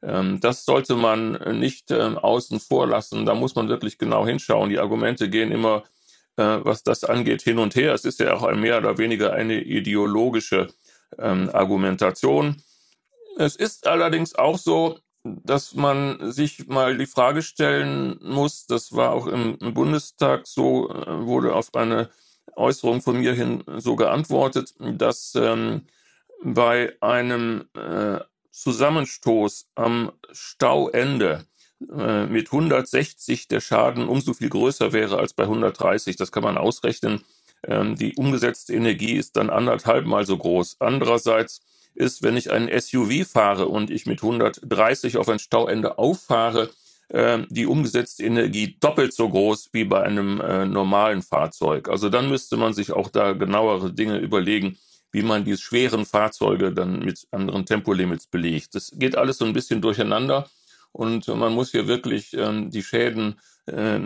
Ähm, 0.02 0.40
das 0.40 0.64
sollte 0.64 0.96
man 0.96 1.32
nicht 1.60 1.90
ähm, 1.90 2.16
außen 2.16 2.58
vor 2.58 2.86
lassen. 2.86 3.26
Da 3.26 3.34
muss 3.34 3.54
man 3.54 3.68
wirklich 3.68 3.98
genau 3.98 4.26
hinschauen. 4.26 4.70
Die 4.70 4.78
Argumente 4.78 5.28
gehen 5.28 5.52
immer, 5.52 5.82
was 6.38 6.82
das 6.82 7.04
angeht, 7.04 7.42
hin 7.42 7.58
und 7.58 7.74
her. 7.74 7.94
Es 7.94 8.04
ist 8.04 8.20
ja 8.20 8.34
auch 8.34 8.50
mehr 8.54 8.78
oder 8.78 8.98
weniger 8.98 9.32
eine 9.32 9.60
ideologische 9.60 10.68
ähm, 11.18 11.50
Argumentation. 11.52 12.62
Es 13.36 13.56
ist 13.56 13.86
allerdings 13.86 14.34
auch 14.34 14.58
so, 14.58 14.98
dass 15.24 15.74
man 15.74 16.32
sich 16.32 16.66
mal 16.68 16.96
die 16.96 17.06
Frage 17.06 17.42
stellen 17.42 18.18
muss, 18.22 18.66
das 18.66 18.92
war 18.92 19.12
auch 19.12 19.26
im, 19.26 19.58
Bundestag 19.74 20.46
so, 20.46 20.90
äh, 20.90 21.26
wurde 21.26 21.54
auf 21.54 21.74
eine 21.74 22.08
Äußerung 22.56 23.02
von 23.02 23.18
mir 23.18 23.34
hin 23.34 23.62
so 23.76 23.96
geantwortet, 23.96 24.74
dass 24.78 25.34
ähm, 25.34 25.82
bei 26.42 26.96
einem 27.00 27.68
äh, 27.74 28.18
Zusammenstoß 28.50 29.68
am 29.74 30.12
Stauende 30.32 31.32
äh, 31.34 31.57
mit 31.80 32.46
160 32.48 33.46
der 33.48 33.60
Schaden 33.60 34.08
umso 34.08 34.34
viel 34.34 34.48
größer 34.48 34.92
wäre 34.92 35.18
als 35.18 35.32
bei 35.32 35.44
130. 35.44 36.16
Das 36.16 36.32
kann 36.32 36.42
man 36.42 36.58
ausrechnen. 36.58 37.22
Ähm, 37.66 37.96
die 37.96 38.14
umgesetzte 38.14 38.74
Energie 38.74 39.14
ist 39.14 39.36
dann 39.36 39.50
anderthalb 39.50 40.06
mal 40.06 40.24
so 40.24 40.36
groß. 40.36 40.76
Andererseits 40.80 41.60
ist, 41.94 42.22
wenn 42.22 42.36
ich 42.36 42.50
einen 42.50 42.68
SUV 42.80 43.26
fahre 43.28 43.66
und 43.66 43.90
ich 43.90 44.06
mit 44.06 44.22
130 44.22 45.16
auf 45.16 45.28
ein 45.28 45.38
Stauende 45.38 45.98
auffahre, 45.98 46.70
äh, 47.08 47.40
die 47.48 47.66
umgesetzte 47.66 48.24
Energie 48.24 48.76
doppelt 48.78 49.12
so 49.12 49.28
groß 49.28 49.70
wie 49.72 49.84
bei 49.84 50.02
einem 50.02 50.40
äh, 50.40 50.66
normalen 50.66 51.22
Fahrzeug. 51.22 51.88
Also 51.88 52.08
dann 52.08 52.28
müsste 52.28 52.56
man 52.56 52.74
sich 52.74 52.92
auch 52.92 53.08
da 53.08 53.32
genauere 53.32 53.92
Dinge 53.92 54.18
überlegen, 54.18 54.78
wie 55.10 55.22
man 55.22 55.44
die 55.44 55.56
schweren 55.56 56.04
Fahrzeuge 56.04 56.72
dann 56.72 57.00
mit 57.00 57.26
anderen 57.32 57.64
Tempolimits 57.66 58.26
belegt. 58.26 58.74
Das 58.74 58.92
geht 58.94 59.16
alles 59.16 59.38
so 59.38 59.46
ein 59.46 59.54
bisschen 59.54 59.80
durcheinander 59.80 60.48
und 60.98 61.28
man 61.28 61.52
muss 61.52 61.70
hier 61.70 61.86
wirklich 61.86 62.34
ähm, 62.34 62.70
die 62.72 62.82
Schäden 62.82 63.38
äh, 63.66 64.00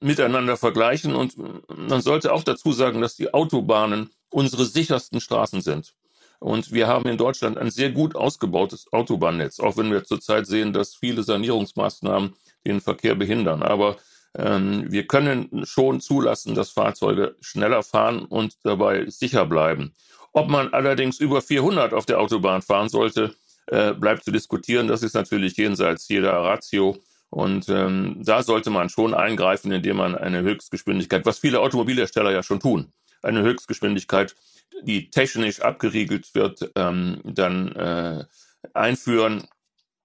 miteinander 0.00 0.56
vergleichen 0.56 1.14
und 1.14 1.34
man 1.68 2.00
sollte 2.00 2.32
auch 2.32 2.42
dazu 2.42 2.72
sagen, 2.72 3.02
dass 3.02 3.16
die 3.16 3.34
Autobahnen 3.34 4.08
unsere 4.30 4.64
sichersten 4.64 5.20
Straßen 5.20 5.60
sind. 5.60 5.92
Und 6.40 6.72
wir 6.72 6.86
haben 6.86 7.06
in 7.06 7.18
Deutschland 7.18 7.58
ein 7.58 7.70
sehr 7.70 7.90
gut 7.90 8.16
ausgebautes 8.16 8.90
Autobahnnetz, 8.94 9.60
auch 9.60 9.76
wenn 9.76 9.90
wir 9.90 10.04
zurzeit 10.04 10.46
sehen, 10.46 10.72
dass 10.72 10.94
viele 10.94 11.22
Sanierungsmaßnahmen 11.22 12.32
den 12.66 12.80
Verkehr 12.80 13.14
behindern. 13.14 13.62
Aber 13.62 13.98
ähm, 14.38 14.90
wir 14.90 15.06
können 15.06 15.66
schon 15.66 16.00
zulassen, 16.00 16.54
dass 16.54 16.70
Fahrzeuge 16.70 17.36
schneller 17.42 17.82
fahren 17.82 18.24
und 18.24 18.56
dabei 18.62 19.04
sicher 19.10 19.44
bleiben. 19.44 19.92
Ob 20.32 20.48
man 20.48 20.72
allerdings 20.72 21.20
über 21.20 21.42
400 21.42 21.92
auf 21.92 22.06
der 22.06 22.20
Autobahn 22.20 22.62
fahren 22.62 22.88
sollte, 22.88 23.34
äh, 23.74 23.94
bleibt 23.94 24.24
zu 24.24 24.30
diskutieren. 24.30 24.86
Das 24.86 25.02
ist 25.02 25.14
natürlich 25.14 25.56
jenseits 25.56 26.08
jeder 26.08 26.32
Ratio. 26.32 26.96
Und 27.30 27.68
ähm, 27.68 28.22
da 28.24 28.44
sollte 28.44 28.70
man 28.70 28.88
schon 28.88 29.12
eingreifen, 29.12 29.72
indem 29.72 29.96
man 29.96 30.14
eine 30.14 30.42
Höchstgeschwindigkeit, 30.42 31.26
was 31.26 31.40
viele 31.40 31.58
Automobilhersteller 31.58 32.30
ja 32.30 32.44
schon 32.44 32.60
tun, 32.60 32.92
eine 33.22 33.42
Höchstgeschwindigkeit, 33.42 34.36
die 34.82 35.10
technisch 35.10 35.60
abgeriegelt 35.60 36.32
wird, 36.34 36.70
ähm, 36.76 37.20
dann 37.24 37.72
äh, 37.74 38.24
einführen. 38.72 39.48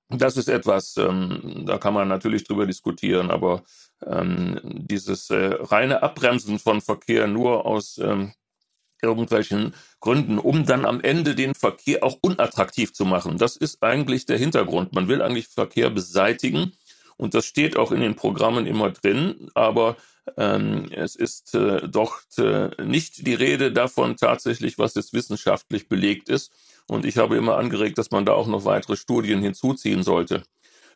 Das 0.09 0.37
ist 0.37 0.49
etwas, 0.49 0.97
ähm, 0.97 1.65
da 1.67 1.77
kann 1.77 1.93
man 1.93 2.07
natürlich 2.07 2.45
drüber 2.45 2.65
diskutieren, 2.65 3.29
aber 3.29 3.61
ähm, 4.07 4.59
dieses 4.63 5.29
äh, 5.29 5.55
reine 5.59 6.01
Abbremsen 6.01 6.57
von 6.57 6.81
Verkehr 6.81 7.27
nur 7.27 7.67
aus 7.67 7.99
ähm, 7.99 8.33
irgendwelchen 9.01 9.73
Gründen, 9.99 10.37
um 10.39 10.65
dann 10.65 10.85
am 10.85 11.01
Ende 11.01 11.35
den 11.35 11.55
Verkehr 11.55 12.03
auch 12.03 12.17
unattraktiv 12.21 12.93
zu 12.93 13.05
machen. 13.05 13.37
Das 13.37 13.55
ist 13.55 13.81
eigentlich 13.81 14.25
der 14.25 14.37
Hintergrund. 14.37 14.93
Man 14.93 15.07
will 15.07 15.21
eigentlich 15.21 15.47
Verkehr 15.47 15.89
beseitigen 15.89 16.73
und 17.17 17.33
das 17.33 17.45
steht 17.45 17.77
auch 17.77 17.91
in 17.91 18.01
den 18.01 18.15
Programmen 18.15 18.65
immer 18.65 18.91
drin, 18.91 19.49
aber 19.53 19.97
ähm, 20.37 20.89
es 20.91 21.15
ist 21.15 21.53
äh, 21.55 21.87
doch 21.87 22.21
äh, 22.37 22.69
nicht 22.83 23.25
die 23.27 23.33
Rede 23.33 23.71
davon 23.71 24.15
tatsächlich, 24.15 24.77
was 24.77 24.95
jetzt 24.95 25.13
wissenschaftlich 25.13 25.89
belegt 25.89 26.29
ist. 26.29 26.51
Und 26.87 27.05
ich 27.05 27.17
habe 27.17 27.37
immer 27.37 27.57
angeregt, 27.57 27.97
dass 27.97 28.11
man 28.11 28.25
da 28.25 28.33
auch 28.33 28.47
noch 28.47 28.65
weitere 28.65 28.95
Studien 28.95 29.41
hinzuziehen 29.41 30.03
sollte. 30.03 30.43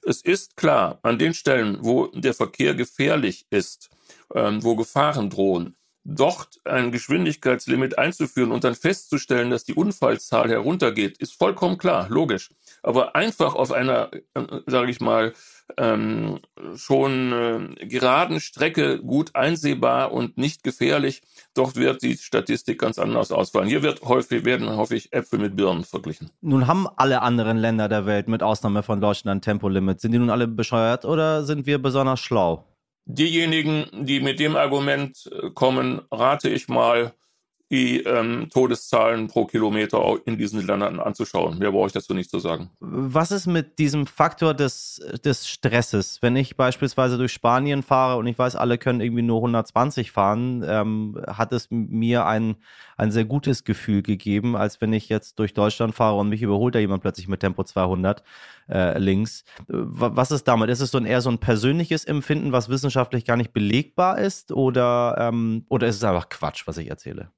Es 0.05 0.21
ist 0.21 0.57
klar, 0.57 0.99
an 1.03 1.19
den 1.19 1.33
Stellen, 1.33 1.77
wo 1.81 2.07
der 2.07 2.33
Verkehr 2.33 2.73
gefährlich 2.73 3.45
ist, 3.49 3.89
ähm, 4.33 4.63
wo 4.63 4.75
Gefahren 4.75 5.29
drohen, 5.29 5.75
dort 6.05 6.59
ein 6.65 6.91
Geschwindigkeitslimit 6.91 7.97
einzuführen 7.97 8.51
und 8.51 8.63
dann 8.63 8.75
festzustellen, 8.75 9.49
dass 9.49 9.63
die 9.63 9.73
Unfallzahl 9.73 10.49
heruntergeht, 10.49 11.17
ist 11.17 11.33
vollkommen 11.37 11.77
klar, 11.77 12.07
logisch. 12.09 12.49
Aber 12.81 13.15
einfach 13.15 13.55
auf 13.55 13.71
einer, 13.71 14.11
äh, 14.33 14.43
sage 14.65 14.91
ich 14.91 14.99
mal, 14.99 15.33
ähm, 15.77 16.39
schon 16.75 17.31
äh, 17.79 17.85
geraden 17.85 18.41
Strecke 18.41 18.99
gut 18.99 19.33
einsehbar 19.33 20.11
und 20.11 20.37
nicht 20.37 20.63
gefährlich, 20.63 21.21
dort 21.53 21.77
wird 21.77 22.01
die 22.01 22.17
Statistik 22.17 22.79
ganz 22.79 22.99
anders 22.99 23.31
ausfallen. 23.31 23.69
Hier 23.69 23.81
wird 23.81 24.01
häufig, 24.01 24.43
werden 24.43 24.75
häufig 24.75 25.13
Äpfel 25.13 25.39
mit 25.39 25.55
Birnen 25.55 25.85
verglichen. 25.85 26.31
Nun 26.41 26.67
haben 26.67 26.87
alle 26.97 27.21
anderen 27.21 27.57
Länder 27.57 27.87
der 27.87 28.05
Welt, 28.05 28.27
mit 28.27 28.43
Ausnahme 28.43 28.83
von 28.83 28.99
Deutschland, 28.99 29.37
ein 29.37 29.41
Tempolimit. 29.41 30.01
Sind 30.01 30.11
die 30.11 30.19
nun 30.19 30.29
alle 30.29 30.47
bescheuert 30.47 31.05
oder 31.05 31.45
sind 31.45 31.65
wir 31.65 31.81
besonders 31.81 32.19
schlau? 32.19 32.65
Diejenigen, 33.05 34.05
die 34.05 34.21
mit 34.21 34.39
dem 34.39 34.55
Argument 34.55 35.29
äh, 35.31 35.49
kommen, 35.51 36.01
rate 36.11 36.49
ich 36.49 36.67
mal, 36.67 37.13
die 37.73 38.01
ähm, 38.03 38.49
Todeszahlen 38.53 39.27
pro 39.27 39.45
Kilometer 39.45 40.17
in 40.25 40.37
diesen 40.37 40.63
Ländern 40.63 40.99
anzuschauen. 40.99 41.57
Mehr 41.57 41.71
brauche 41.71 41.87
ich 41.87 41.93
dazu 41.93 42.13
nicht 42.13 42.29
zu 42.29 42.37
sagen. 42.37 42.69
Was 42.79 43.31
ist 43.31 43.47
mit 43.47 43.79
diesem 43.79 44.05
Faktor 44.05 44.53
des, 44.53 45.01
des 45.25 45.49
Stresses? 45.49 46.19
Wenn 46.21 46.35
ich 46.35 46.55
beispielsweise 46.55 47.17
durch 47.17 47.33
Spanien 47.33 47.81
fahre 47.81 48.19
und 48.19 48.27
ich 48.27 48.37
weiß, 48.37 48.55
alle 48.55 48.77
können 48.77 49.01
irgendwie 49.01 49.23
nur 49.23 49.37
120 49.37 50.11
fahren, 50.11 50.63
ähm, 50.67 51.19
hat 51.25 51.51
es 51.51 51.69
mir 51.71 52.27
ein, 52.27 52.57
ein 52.95 53.09
sehr 53.09 53.25
gutes 53.25 53.63
Gefühl 53.63 54.03
gegeben, 54.03 54.55
als 54.55 54.79
wenn 54.79 54.93
ich 54.93 55.09
jetzt 55.09 55.39
durch 55.39 55.55
Deutschland 55.55 55.95
fahre 55.95 56.19
und 56.19 56.29
mich 56.29 56.43
überholt 56.43 56.75
da 56.75 56.79
jemand 56.79 57.01
plötzlich 57.01 57.27
mit 57.27 57.39
Tempo 57.39 57.63
200 57.63 58.21
äh, 58.69 58.99
links. 58.99 59.45
Was 59.67 60.29
ist 60.29 60.47
damit? 60.47 60.69
Ist 60.69 60.81
es 60.81 60.91
so 60.91 60.99
ein, 60.99 61.07
eher 61.07 61.21
so 61.21 61.31
ein 61.31 61.39
persönliches 61.39 62.05
Empfinden, 62.05 62.51
was 62.51 62.69
wissenschaftlich 62.69 63.25
gar 63.25 63.35
nicht 63.35 63.51
belegbar 63.51 64.19
ist 64.19 64.51
oder, 64.51 65.15
ähm, 65.17 65.65
oder 65.69 65.87
ist 65.87 65.95
es 65.95 66.03
einfach 66.03 66.29
Quatsch, 66.29 66.67
was 66.67 66.77
ich 66.77 66.91
erzähle? 66.91 67.31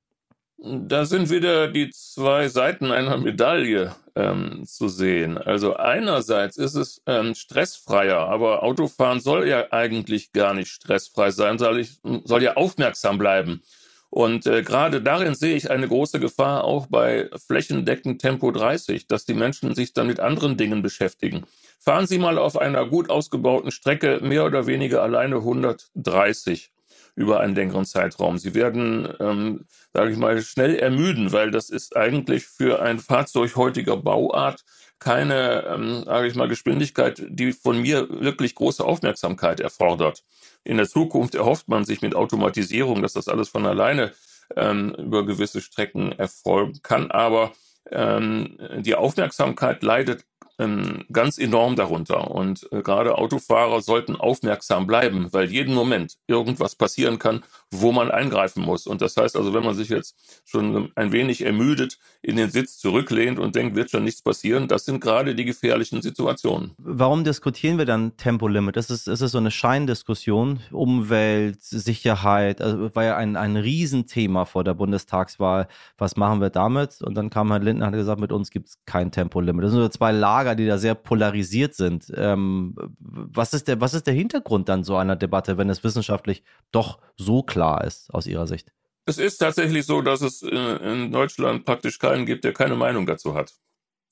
Da 0.67 1.05
sind 1.05 1.29
wieder 1.29 1.67
die 1.67 1.91
zwei 1.91 2.47
Seiten 2.47 2.91
einer 2.91 3.17
Medaille 3.17 3.95
ähm, 4.15 4.63
zu 4.65 4.87
sehen. 4.87 5.37
Also 5.37 5.75
einerseits 5.75 6.57
ist 6.57 6.73
es 6.73 7.03
ähm, 7.05 7.35
stressfreier, 7.35 8.17
aber 8.17 8.63
Autofahren 8.63 9.19
soll 9.19 9.47
ja 9.47 9.71
eigentlich 9.71 10.31
gar 10.31 10.55
nicht 10.55 10.71
stressfrei 10.71 11.29
sein, 11.29 11.59
soll, 11.59 11.81
ich, 11.81 11.99
soll 12.23 12.41
ja 12.41 12.55
aufmerksam 12.55 13.19
bleiben. 13.19 13.61
Und 14.09 14.47
äh, 14.47 14.63
gerade 14.63 15.03
darin 15.03 15.35
sehe 15.35 15.55
ich 15.55 15.69
eine 15.69 15.87
große 15.87 16.19
Gefahr 16.19 16.63
auch 16.63 16.87
bei 16.87 17.29
flächendeckend 17.45 18.19
Tempo 18.19 18.49
30, 18.49 19.05
dass 19.05 19.25
die 19.25 19.35
Menschen 19.35 19.75
sich 19.75 19.93
dann 19.93 20.07
mit 20.07 20.19
anderen 20.19 20.57
Dingen 20.57 20.81
beschäftigen. 20.81 21.45
Fahren 21.79 22.07
Sie 22.07 22.17
mal 22.17 22.39
auf 22.39 22.57
einer 22.57 22.87
gut 22.87 23.11
ausgebauten 23.11 23.69
Strecke 23.69 24.19
mehr 24.23 24.45
oder 24.45 24.65
weniger 24.65 25.03
alleine 25.03 25.35
130 25.35 26.71
über 27.15 27.39
einen 27.39 27.55
längeren 27.55 27.85
Zeitraum. 27.85 28.37
Sie 28.37 28.53
werden, 28.53 29.07
ähm, 29.19 29.65
sage 29.93 30.11
ich 30.11 30.17
mal, 30.17 30.41
schnell 30.41 30.75
ermüden, 30.75 31.31
weil 31.31 31.51
das 31.51 31.69
ist 31.69 31.95
eigentlich 31.95 32.45
für 32.45 32.81
ein 32.81 32.99
Fahrzeug 32.99 33.55
heutiger 33.55 33.97
Bauart 33.97 34.63
keine, 34.99 35.65
ähm, 35.65 36.03
sage 36.05 36.27
ich 36.27 36.35
mal, 36.35 36.47
Geschwindigkeit, 36.47 37.21
die 37.27 37.53
von 37.53 37.81
mir 37.81 38.07
wirklich 38.09 38.55
große 38.55 38.83
Aufmerksamkeit 38.83 39.59
erfordert. 39.59 40.23
In 40.63 40.77
der 40.77 40.87
Zukunft 40.87 41.35
erhofft 41.35 41.67
man 41.67 41.85
sich 41.85 42.01
mit 42.01 42.15
Automatisierung, 42.15 43.01
dass 43.01 43.13
das 43.13 43.27
alles 43.27 43.49
von 43.49 43.65
alleine 43.65 44.13
ähm, 44.55 44.95
über 44.97 45.25
gewisse 45.25 45.61
Strecken 45.61 46.11
erfolgen 46.13 46.79
kann, 46.81 47.11
aber 47.11 47.51
ähm, 47.91 48.57
die 48.77 48.95
Aufmerksamkeit 48.95 49.83
leidet 49.83 50.25
ähm, 50.59 51.05
ganz 51.11 51.37
enorm 51.37 51.75
darunter. 51.75 52.31
Und 52.31 52.67
äh, 52.71 52.81
gerade 52.81 53.17
Autofahrer 53.17 53.81
sollten 53.81 54.15
aufmerksam 54.15 54.87
bleiben, 54.87 55.31
weil 55.31 55.51
jeden 55.51 55.75
Moment 55.75 56.15
irgendwas 56.27 56.75
passieren 56.75 57.19
kann, 57.19 57.43
wo 57.71 57.91
man 57.91 58.11
eingreifen 58.11 58.63
muss. 58.63 58.87
Und 58.87 59.01
das 59.01 59.17
heißt 59.17 59.35
also, 59.35 59.53
wenn 59.53 59.63
man 59.63 59.75
sich 59.75 59.89
jetzt 59.89 60.15
schon 60.45 60.91
ein 60.95 61.11
wenig 61.11 61.43
ermüdet 61.45 61.97
in 62.21 62.37
den 62.37 62.49
Sitz 62.49 62.77
zurücklehnt 62.77 63.39
und 63.39 63.55
denkt, 63.55 63.75
wird 63.75 63.91
schon 63.91 64.03
nichts 64.03 64.21
passieren, 64.21 64.67
das 64.67 64.85
sind 64.85 65.01
gerade 65.01 65.35
die 65.35 65.45
gefährlichen 65.45 66.01
Situationen. 66.01 66.71
Warum 66.77 67.23
diskutieren 67.23 67.77
wir 67.77 67.85
dann 67.85 68.15
Tempolimit? 68.17 68.77
Das 68.77 68.89
ist, 68.89 69.07
das 69.07 69.21
ist 69.21 69.31
so 69.31 69.37
eine 69.37 69.51
Scheindiskussion. 69.51 70.59
Umwelt, 70.71 71.61
Sicherheit, 71.61 72.61
also 72.61 72.93
war 72.95 73.03
ja 73.03 73.17
ein, 73.17 73.35
ein 73.35 73.57
Riesenthema 73.57 74.45
vor 74.45 74.63
der 74.63 74.73
Bundestagswahl. 74.73 75.67
Was 75.97 76.15
machen 76.15 76.41
wir 76.41 76.49
damit? 76.49 77.01
Und 77.01 77.15
dann 77.15 77.29
kam 77.29 77.51
Herr 77.51 77.59
Lindner 77.59 77.87
und 77.87 77.93
hat 77.93 77.99
gesagt, 77.99 78.19
mit 78.19 78.31
uns 78.31 78.51
gibt 78.51 78.69
es 78.69 78.79
kein 78.85 79.11
Tempolimit. 79.11 79.65
Das 79.65 79.71
sind 79.71 79.81
so 79.81 79.89
zwei 79.89 80.11
Lager, 80.11 80.55
die 80.55 80.67
da 80.67 80.77
sehr 80.77 80.95
polarisiert 80.95 81.73
sind. 81.73 82.11
Ähm, 82.15 82.75
was, 82.99 83.53
ist 83.53 83.67
der, 83.67 83.81
was 83.81 83.93
ist 83.93 84.07
der 84.07 84.13
Hintergrund 84.13 84.69
dann 84.69 84.83
so 84.83 84.95
einer 84.95 85.15
Debatte, 85.15 85.57
wenn 85.57 85.69
es 85.69 85.83
wissenschaftlich 85.83 86.43
doch 86.71 86.99
so 87.17 87.43
klar 87.43 87.54
klar 87.55 87.85
ist 87.85 88.13
aus 88.13 88.27
Ihrer 88.27 88.47
Sicht? 88.47 88.73
Es 89.05 89.17
ist 89.17 89.37
tatsächlich 89.37 89.85
so, 89.85 90.01
dass 90.01 90.19
es 90.19 90.41
äh, 90.43 90.49
in 90.49 91.11
Deutschland 91.11 91.63
praktisch 91.63 91.99
keinen 91.99 92.25
gibt, 92.25 92.43
der 92.43 92.51
keine 92.51 92.75
Meinung 92.75 93.05
dazu 93.05 93.33
hat. 93.33 93.53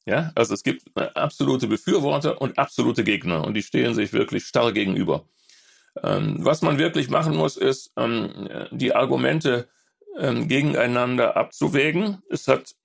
Ja, 0.05 0.31
also 0.33 0.53
es 0.53 0.63
gibt 0.63 0.83
äh, 0.95 1.09
absolute 1.13 1.67
Befürworter 1.67 2.39
und 2.41 2.57
absolute 2.57 3.03
Gegner 3.03 3.45
und 3.45 3.53
die 3.53 3.63
stehen 3.63 3.95
sich 3.95 4.13
wirklich 4.13 4.45
starr 4.45 4.71
gegenüber. 4.71 5.27
Ähm, 6.01 6.37
was 6.39 6.61
man 6.61 6.77
wirklich 6.77 7.09
machen 7.09 7.35
muss, 7.35 7.57
ist, 7.57 7.91
ähm, 7.97 8.47
die 8.71 8.95
Argumente 8.95 9.67
ähm, 10.17 10.47
gegeneinander 10.47 11.35
abzuwägen. 11.35 12.19
Es 12.29 12.47
hat 12.47 12.75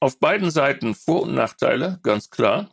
auf 0.00 0.18
beiden 0.18 0.50
Seiten 0.50 0.94
Vor- 0.94 1.22
und 1.22 1.34
Nachteile, 1.34 1.98
ganz 2.02 2.28
klar. 2.28 2.70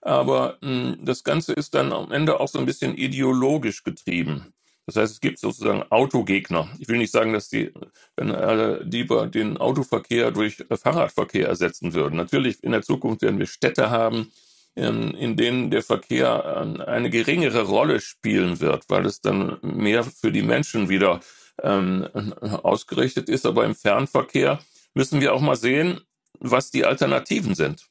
Aber 0.00 0.58
mh, 0.60 0.96
das 1.02 1.22
Ganze 1.22 1.52
ist 1.52 1.74
dann 1.74 1.92
am 1.92 2.10
Ende 2.10 2.40
auch 2.40 2.48
so 2.48 2.58
ein 2.58 2.66
bisschen 2.66 2.96
ideologisch 2.96 3.84
getrieben. 3.84 4.53
Das 4.86 4.96
heißt, 4.96 5.12
es 5.12 5.20
gibt 5.20 5.38
sozusagen 5.38 5.82
Autogegner. 5.90 6.68
Ich 6.78 6.88
will 6.88 6.98
nicht 6.98 7.12
sagen, 7.12 7.32
dass 7.32 7.48
die, 7.48 7.72
wenn 8.16 8.30
alle 8.30 8.82
lieber 8.82 9.26
den 9.26 9.56
Autoverkehr 9.56 10.30
durch 10.30 10.64
Fahrradverkehr 10.70 11.48
ersetzen 11.48 11.94
würden. 11.94 12.16
Natürlich, 12.16 12.62
in 12.62 12.72
der 12.72 12.82
Zukunft 12.82 13.22
werden 13.22 13.38
wir 13.38 13.46
Städte 13.46 13.90
haben, 13.90 14.30
ähm, 14.76 15.14
in 15.14 15.36
denen 15.36 15.70
der 15.70 15.82
Verkehr 15.82 16.60
ähm, 16.60 16.80
eine 16.82 17.08
geringere 17.08 17.62
Rolle 17.62 18.00
spielen 18.00 18.60
wird, 18.60 18.84
weil 18.88 19.06
es 19.06 19.20
dann 19.20 19.58
mehr 19.62 20.04
für 20.04 20.32
die 20.32 20.42
Menschen 20.42 20.88
wieder 20.88 21.20
ähm, 21.62 22.06
ausgerichtet 22.40 23.28
ist. 23.28 23.46
Aber 23.46 23.64
im 23.64 23.74
Fernverkehr 23.74 24.60
müssen 24.92 25.20
wir 25.20 25.32
auch 25.32 25.40
mal 25.40 25.56
sehen, 25.56 26.00
was 26.40 26.70
die 26.70 26.84
Alternativen 26.84 27.54
sind. 27.54 27.86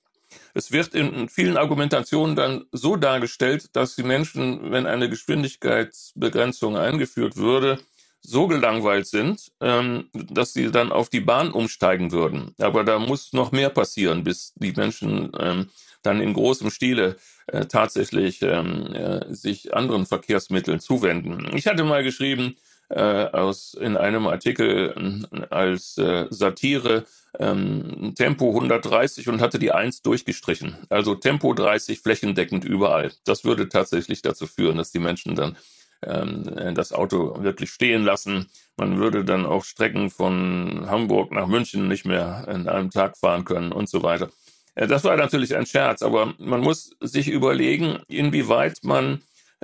Es 0.54 0.72
wird 0.72 0.94
in 0.94 1.30
vielen 1.30 1.58
Argumentationen 1.58 2.36
dann 2.36 2.66
so 2.72 2.96
dargestellt, 2.96 3.70
dass 3.74 3.96
die 3.96 4.04
Menschen, 4.04 4.72
wenn 4.72 4.86
eine 4.86 5.10
Geschwindigkeitsbegrenzung 5.10 6.78
eingeführt 6.78 7.38
würde, 7.38 7.80
so 8.22 8.48
gelangweilt 8.48 9.06
sind, 9.06 9.52
ähm, 9.60 10.10
dass 10.14 10.54
sie 10.54 10.72
dann 10.72 10.92
auf 10.92 11.10
die 11.10 11.20
Bahn 11.20 11.52
umsteigen 11.52 12.12
würden. 12.12 12.56
Aber 12.58 12.84
da 12.84 12.98
muss 12.98 13.34
noch 13.34 13.52
mehr 13.52 13.70
passieren, 13.70 14.24
bis 14.24 14.54
die 14.56 14.72
Menschen 14.72 15.32
ähm, 15.40 15.70
dann 16.04 16.22
in 16.22 16.34
großem 16.34 16.70
Stile 16.70 17.18
äh, 17.48 17.66
tatsächlich 17.66 18.42
ähm, 18.42 18.94
äh, 18.94 19.34
sich 19.34 19.74
anderen 19.74 20.06
Verkehrsmitteln 20.06 20.80
zuwenden. 20.80 21.52
Ich 21.56 21.68
hatte 21.68 21.84
mal 21.84 22.04
geschrieben, 22.04 22.56
äh, 22.90 23.00
aus 23.00 23.74
in 23.74 23.98
einem 23.98 24.28
Artikel 24.28 25.26
äh, 25.32 25.46
als 25.50 25.98
äh, 25.98 26.28
Satire 26.30 27.06
ähm, 27.40 28.14
Tempo 28.16 28.50
130 28.50 29.28
und 29.30 29.42
hatte 29.42 29.60
die 29.60 29.72
1 29.72 30.02
durchgestrichen. 30.02 30.78
Also 30.90 31.16
Tempo 31.16 31.54
30 31.54 32.00
flächendeckend 32.00 32.64
überall. 32.66 33.12
Das 33.26 33.44
würde 33.44 33.70
tatsächlich 33.70 34.22
dazu 34.22 34.48
führen, 34.48 34.78
dass 34.78 34.92
die 34.92 35.00
Menschen 35.00 35.36
dann 35.36 35.58
ähm, 36.06 36.74
das 36.76 36.94
Auto 36.94 37.44
wirklich 37.44 37.72
stehen 37.72 38.04
lassen. 38.04 38.48
Man 38.78 38.98
würde 38.98 39.26
dann 39.26 39.46
auch 39.46 39.64
Strecken 39.64 40.10
von 40.10 40.86
Hamburg 40.90 41.32
nach 41.32 41.48
München 41.48 41.88
nicht 41.88 42.06
mehr 42.06 42.48
in 42.48 42.68
einem 42.68 42.92
Tag 42.92 43.18
fahren 43.18 43.46
können 43.46 43.72
und 43.72 43.90
so 43.90 44.04
weiter. 44.04 44.30
Äh, 44.76 44.88
das 44.88 45.04
war 45.04 45.16
natürlich 45.18 45.56
ein 45.56 45.66
Scherz, 45.66 46.02
aber 46.02 46.34
man 46.38 46.62
muss 46.62 46.92
sich 47.00 47.28
überlegen, 47.28 48.00
inwieweit 48.08 48.80
man 48.84 49.22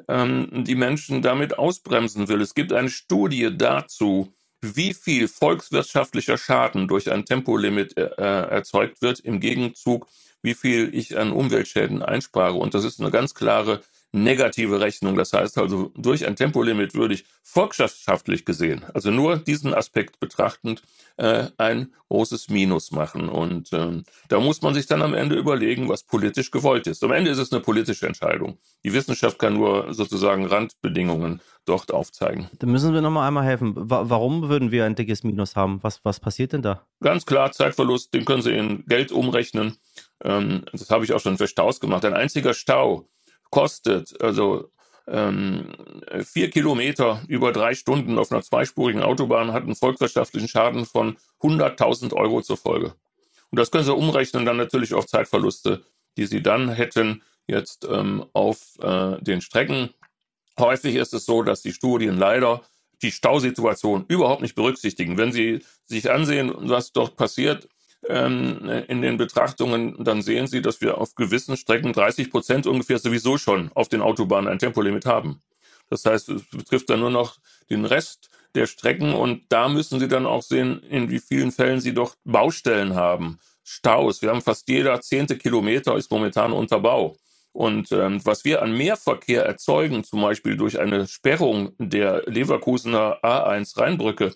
ähm, 0.08 0.64
die 0.66 0.76
Menschen 0.76 1.22
damit 1.22 1.58
ausbremsen 1.58 2.28
will. 2.28 2.42
Es 2.42 2.56
gibt 2.56 2.74
eine 2.74 2.90
Studie 2.90 3.56
dazu, 3.56 4.34
wie 4.62 4.94
viel 4.94 5.28
volkswirtschaftlicher 5.28 6.38
Schaden 6.38 6.88
durch 6.88 7.12
ein 7.12 7.26
Tempolimit 7.26 7.98
äh, 7.98 8.04
erzeugt 8.04 9.02
wird, 9.02 9.20
im 9.20 9.40
Gegenzug, 9.40 10.08
wie 10.42 10.54
viel 10.54 10.94
ich 10.94 11.18
an 11.18 11.32
Umweltschäden 11.32 12.02
einspare. 12.02 12.56
Und 12.56 12.74
das 12.74 12.84
ist 12.84 13.00
eine 13.00 13.12
ganz 13.12 13.34
klare 13.34 13.82
negative 14.12 14.80
Rechnung. 14.80 15.16
Das 15.16 15.34
heißt 15.34 15.58
also, 15.58 15.92
durch 15.96 16.26
ein 16.26 16.36
Tempolimit 16.36 16.96
würde 16.96 17.14
ich 17.14 17.26
volkswirtschaftlich 17.44 18.46
gesehen, 18.46 18.86
also 18.94 19.12
nur 19.12 19.38
diesen 19.38 19.74
Aspekt 19.74 20.20
betrachtend, 20.20 20.84
äh, 21.18 21.48
ein 21.58 21.94
großes 22.10 22.50
Minus 22.50 22.92
machen. 22.92 23.30
Und 23.30 23.74
ähm, 23.74 24.04
da 24.30 24.40
muss 24.40 24.62
man 24.62 24.74
sich 24.74 24.88
dann 24.88 25.02
am 25.02 25.14
Ende 25.14 25.36
überlegen, 25.36 25.90
was 25.90 26.04
politisch 26.04 26.52
gewollt 26.52 26.88
ist. 26.88 27.04
Am 27.04 27.12
Ende 27.12 27.32
ist 27.32 27.38
es 27.38 27.52
eine 27.52 27.62
politische 27.62 28.08
Entscheidung. 28.08 28.58
Die 28.84 28.94
Wissenschaft 28.94 29.38
kann 29.38 29.56
nur 29.56 29.94
sozusagen 29.94 30.46
Randbedingungen 30.46 31.42
dort 31.66 31.94
aufzeigen. 31.94 32.48
Da 32.58 32.68
müssen 32.68 32.94
wir 32.94 33.02
nochmal 33.02 33.28
einmal 33.28 33.44
helfen. 33.44 33.74
warum 33.76 34.50
würden 34.50 34.72
wir 34.72 34.86
ein 34.86 34.96
dickes 34.96 35.24
Minus 35.24 35.56
haben? 35.56 35.80
Was, 35.84 36.04
was 36.04 36.20
passiert 36.20 36.54
denn 36.54 36.62
da? 36.62 36.86
Ganz 37.02 37.26
klar, 37.26 37.52
Zeitverlust, 37.52 38.14
den 38.14 38.26
können 38.26 38.42
Sie 38.42 38.54
in 38.54 38.86
Geld 38.88 39.12
umrechnen. 39.12 39.78
Ähm, 40.24 40.64
das 40.72 40.90
habe 40.90 41.06
ich 41.06 41.14
auch 41.14 41.20
schon 41.20 41.38
für 41.38 41.48
Staus 41.48 41.80
gemacht. 41.80 42.06
Ein 42.06 42.14
einziger 42.14 42.54
Stau 42.54 43.08
kostet, 43.50 44.22
also 44.22 44.70
ähm, 45.08 45.74
vier 46.24 46.50
Kilometer 46.50 47.22
über 47.28 47.52
drei 47.52 47.74
Stunden 47.74 48.20
auf 48.20 48.32
einer 48.32 48.44
zweispurigen 48.44 49.02
Autobahn 49.02 49.54
hat 49.54 49.64
einen 49.64 49.76
volkswirtschaftlichen 49.76 50.48
Schaden 50.48 50.86
von 50.86 51.18
100.000 51.42 52.14
Euro 52.14 52.42
zur 52.42 52.58
Folge. 52.58 52.94
Und 53.52 53.60
das 53.60 53.72
können 53.72 53.86
Sie 53.86 53.94
umrechnen 53.94 54.46
dann 54.46 54.58
natürlich 54.58 54.94
auf 54.94 55.08
Zeitverluste, 55.08 55.84
die 56.18 56.28
Sie 56.28 56.44
dann 56.44 56.70
hätten 56.70 57.24
jetzt 57.48 57.88
ähm, 57.90 58.26
auf 58.34 58.78
äh, 58.82 59.22
den 59.22 59.42
Strecken. 59.42 59.90
Häufig 60.60 60.96
ist 60.96 61.14
es 61.14 61.26
so, 61.26 61.42
dass 61.42 61.62
die 61.62 61.74
Studien 61.74 62.18
leider 62.18 62.62
die 63.02 63.12
Stausituation 63.12 64.06
überhaupt 64.08 64.42
nicht 64.42 64.56
berücksichtigen. 64.56 65.18
Wenn 65.18 65.32
Sie 65.32 65.64
sich 65.86 66.12
ansehen, 66.12 66.54
was 66.56 66.92
dort 66.92 67.16
passiert, 67.16 67.68
ähm, 68.08 68.70
in 68.88 69.02
den 69.02 69.18
Betrachtungen, 69.18 70.04
dann 70.04 70.22
sehen 70.22 70.48
Sie, 70.48 70.62
dass 70.62 70.82
wir 70.82 70.98
auf 70.98 71.16
gewissen 71.16 71.58
Strecken 71.58 71.94
30 71.94 72.32
Prozent 72.32 72.68
ungefähr 72.68 73.00
sowieso 73.00 73.38
schon 73.38 73.72
auf 73.74 73.90
den 73.90 74.02
Autobahnen 74.02 74.50
ein 74.50 74.60
Tempolimit 74.60 75.06
haben. 75.06 75.42
Das 75.90 76.06
heißt, 76.06 76.30
es 76.30 76.44
betrifft 76.50 76.90
dann 76.90 77.00
nur 77.00 77.10
noch 77.10 77.38
den 77.70 77.86
Rest 77.86 78.30
der 78.56 78.68
Strecken 78.68 79.14
und 79.14 79.44
da 79.50 79.70
müssen 79.70 80.00
Sie 80.00 80.08
dann 80.08 80.26
auch 80.26 80.42
sehen, 80.42 80.82
in 80.84 81.10
wie 81.10 81.20
vielen 81.20 81.52
Fällen 81.52 81.82
Sie 81.82 81.94
doch 81.94 82.16
Baustellen 82.24 82.96
haben, 82.96 83.40
Staus. 83.64 84.22
Wir 84.22 84.30
haben 84.30 84.42
fast 84.42 84.68
jeder 84.70 85.02
zehnte 85.02 85.38
Kilometer 85.38 85.96
ist 85.96 86.10
momentan 86.10 86.54
unter 86.54 86.80
Bau. 86.80 87.18
Und 87.52 87.92
ähm, 87.92 88.22
was 88.24 88.46
wir 88.46 88.62
an 88.62 88.76
Mehrverkehr 88.76 89.44
erzeugen, 89.44 90.04
zum 90.04 90.22
Beispiel 90.22 90.56
durch 90.56 90.80
eine 90.80 91.08
Sperrung 91.08 91.74
der 91.78 92.24
Leverkusener 92.26 93.20
A1 93.24 93.78
Rheinbrücke, 93.78 94.34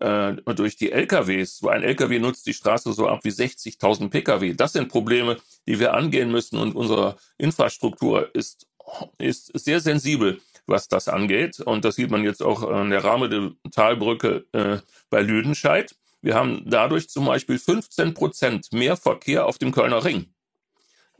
äh, 0.00 0.34
durch 0.54 0.76
die 0.76 0.92
LKWs. 0.92 1.58
So 1.58 1.68
ein 1.68 1.82
LKW 1.82 2.18
nutzt 2.18 2.46
die 2.46 2.54
Straße 2.54 2.92
so 2.92 3.08
ab 3.08 3.20
wie 3.24 3.30
60.000 3.30 4.10
Pkw. 4.10 4.54
Das 4.54 4.72
sind 4.72 4.88
Probleme, 4.88 5.36
die 5.66 5.78
wir 5.78 5.94
angehen 5.94 6.30
müssen 6.30 6.58
und 6.58 6.74
unsere 6.74 7.16
Infrastruktur 7.38 8.34
ist, 8.34 8.66
ist 9.18 9.58
sehr 9.58 9.80
sensibel, 9.80 10.40
was 10.66 10.88
das 10.88 11.08
angeht. 11.08 11.60
Und 11.60 11.84
das 11.84 11.96
sieht 11.96 12.10
man 12.10 12.24
jetzt 12.24 12.42
auch 12.42 12.62
an 12.62 12.90
der 12.90 13.04
Rahmen 13.04 13.30
der 13.30 13.52
Talbrücke 13.70 14.46
äh, 14.52 14.78
bei 15.10 15.22
Lüdenscheid. 15.22 15.94
Wir 16.22 16.34
haben 16.34 16.62
dadurch 16.66 17.10
zum 17.10 17.26
Beispiel 17.26 17.58
15 17.58 18.14
Prozent 18.14 18.72
mehr 18.72 18.96
Verkehr 18.96 19.46
auf 19.46 19.58
dem 19.58 19.72
Kölner 19.72 20.04
Ring. 20.04 20.26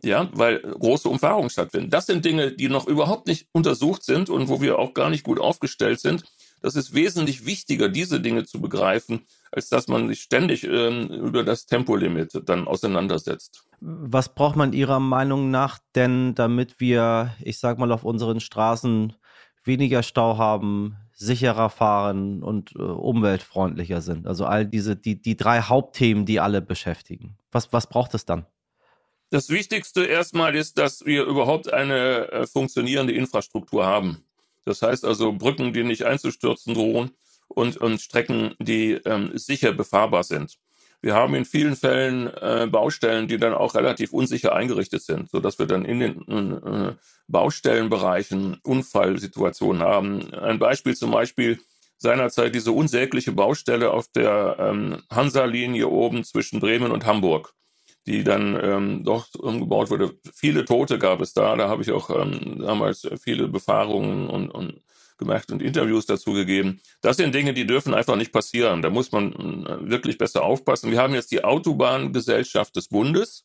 Ja, 0.05 0.29
weil 0.33 0.61
große 0.61 1.09
Umfahrungen 1.09 1.51
stattfinden. 1.51 1.91
Das 1.91 2.07
sind 2.07 2.25
Dinge, 2.25 2.53
die 2.53 2.69
noch 2.69 2.89
überhaupt 2.89 3.29
nicht 3.29 3.47
untersucht 3.53 4.03
sind 4.03 4.31
und 4.31 4.49
wo 4.49 4.61
wir 4.61 4.79
auch 4.79 4.95
gar 4.95 5.11
nicht 5.11 5.23
gut 5.23 5.39
aufgestellt 5.39 6.01
sind. 6.01 6.25
Das 6.63 6.77
ist 6.77 6.95
wesentlich 6.95 7.45
wichtiger, 7.45 7.89
diese 7.89 8.21
Dinge 8.21 8.45
zu 8.45 8.61
begreifen, 8.61 9.27
als 9.51 9.69
dass 9.69 9.89
man 9.89 10.09
sich 10.09 10.23
ständig 10.23 10.65
ähm, 10.65 11.09
über 11.09 11.43
das 11.43 11.67
Tempolimit 11.67 12.41
dann 12.47 12.69
auseinandersetzt. 12.69 13.65
Was 13.81 14.33
braucht 14.33 14.55
man 14.55 14.73
Ihrer 14.73 15.01
Meinung 15.01 15.51
nach 15.51 15.81
denn, 15.97 16.37
damit 16.37 16.79
wir, 16.79 17.35
ich 17.41 17.59
sag 17.59 17.79
mal, 17.79 17.91
auf 17.91 18.05
unseren 18.05 18.39
Straßen 18.39 19.13
weniger 19.65 20.05
Stau 20.05 20.39
haben, 20.39 20.97
sicherer 21.15 21.69
fahren 21.69 22.45
und 22.45 22.77
äh, 22.77 22.83
umweltfreundlicher 22.83 24.01
sind? 24.01 24.29
Also 24.29 24.47
all 24.47 24.65
diese, 24.65 24.95
die, 24.95 25.21
die 25.21 25.37
drei 25.37 25.63
Hauptthemen, 25.63 26.27
die 26.27 26.39
alle 26.39 26.63
beschäftigen. 26.63 27.37
Was, 27.51 27.73
was 27.73 27.89
braucht 27.89 28.15
es 28.15 28.25
dann? 28.25 28.47
Das 29.31 29.49
Wichtigste 29.49 30.05
erstmal 30.05 30.55
ist, 30.55 30.79
dass 30.79 31.05
wir 31.07 31.25
überhaupt 31.25 31.73
eine 31.73 32.31
äh, 32.31 32.47
funktionierende 32.47 33.15
Infrastruktur 33.15 33.85
haben. 33.85 34.25
Das 34.65 34.83
heißt 34.83 35.05
also 35.05 35.33
Brücken, 35.33 35.73
die 35.73 35.83
nicht 35.85 36.05
einzustürzen 36.05 36.75
drohen 36.75 37.11
und, 37.49 37.77
und 37.77 38.01
Strecken, 38.01 38.55
die 38.59 38.93
ähm, 39.05 39.31
sicher 39.35 39.73
befahrbar 39.73 40.25
sind. 40.25 40.59
Wir 41.01 41.15
haben 41.15 41.35
in 41.35 41.45
vielen 41.45 41.75
Fällen 41.75 42.29
äh, 42.29 42.69
Baustellen, 42.71 43.27
die 43.27 43.37
dann 43.37 43.55
auch 43.55 43.75
relativ 43.75 44.13
unsicher 44.13 44.55
eingerichtet 44.55 45.03
sind, 45.03 45.31
so 45.31 45.41
dass 45.41 45.59
wir 45.59 45.67
dann 45.67 45.85
in 45.85 45.99
den 45.99 46.63
äh, 46.63 46.95
Baustellenbereichen 47.27 48.61
Unfallsituationen 48.63 49.83
haben. 49.83 50.33
Ein 50.33 50.61
Beispiel 50.61 50.95
zum 50.95 51.11
Beispiel 51.11 51.59
seinerzeit 51.99 52.55
diese 52.55 52.71
unsägliche 52.71 53.33
Baustelle 53.33 53.91
auf 53.91 54.07
der 54.09 54.57
ähm, 54.61 55.03
Hansa-Linie 55.11 55.89
oben 55.89 56.23
zwischen 56.23 56.61
Bremen 56.61 56.93
und 56.93 57.05
Hamburg 57.05 57.53
die 58.07 58.25
dann 58.25 58.59
ähm, 58.61 59.05
doch 59.05 59.29
umgebaut 59.35 59.91
wurde. 59.91 60.13
Viele 60.35 60.65
Tote 60.65 60.99
gab 60.99 61.21
es 61.21 61.33
da. 61.33 61.57
Da 61.57 61.69
habe 61.69 61.83
ich 61.83 61.93
auch 61.93 62.11
ähm, 62.11 62.59
damals 62.59 63.09
viele 63.23 63.49
Befahrungen 63.49 64.29
und, 64.29 64.51
und 64.51 64.81
gemacht 65.19 65.53
und 65.53 65.63
Interviews 65.63 66.07
dazu 66.07 66.33
gegeben. 66.33 66.81
Das 67.01 67.17
sind 67.17 67.35
Dinge, 67.35 67.55
die 67.55 67.67
dürfen 67.67 67.95
einfach 67.95 68.17
nicht 68.17 68.33
passieren. 68.33 68.83
Da 68.83 68.91
muss 68.91 69.13
man 69.13 69.67
äh, 69.67 69.91
wirklich 69.91 70.19
besser 70.19 70.43
aufpassen. 70.43 70.91
Wir 70.91 71.01
haben 71.01 71.15
jetzt 71.15 71.31
die 71.31 71.45
Autobahngesellschaft 71.45 72.75
des 72.75 72.89
Bundes, 72.89 73.45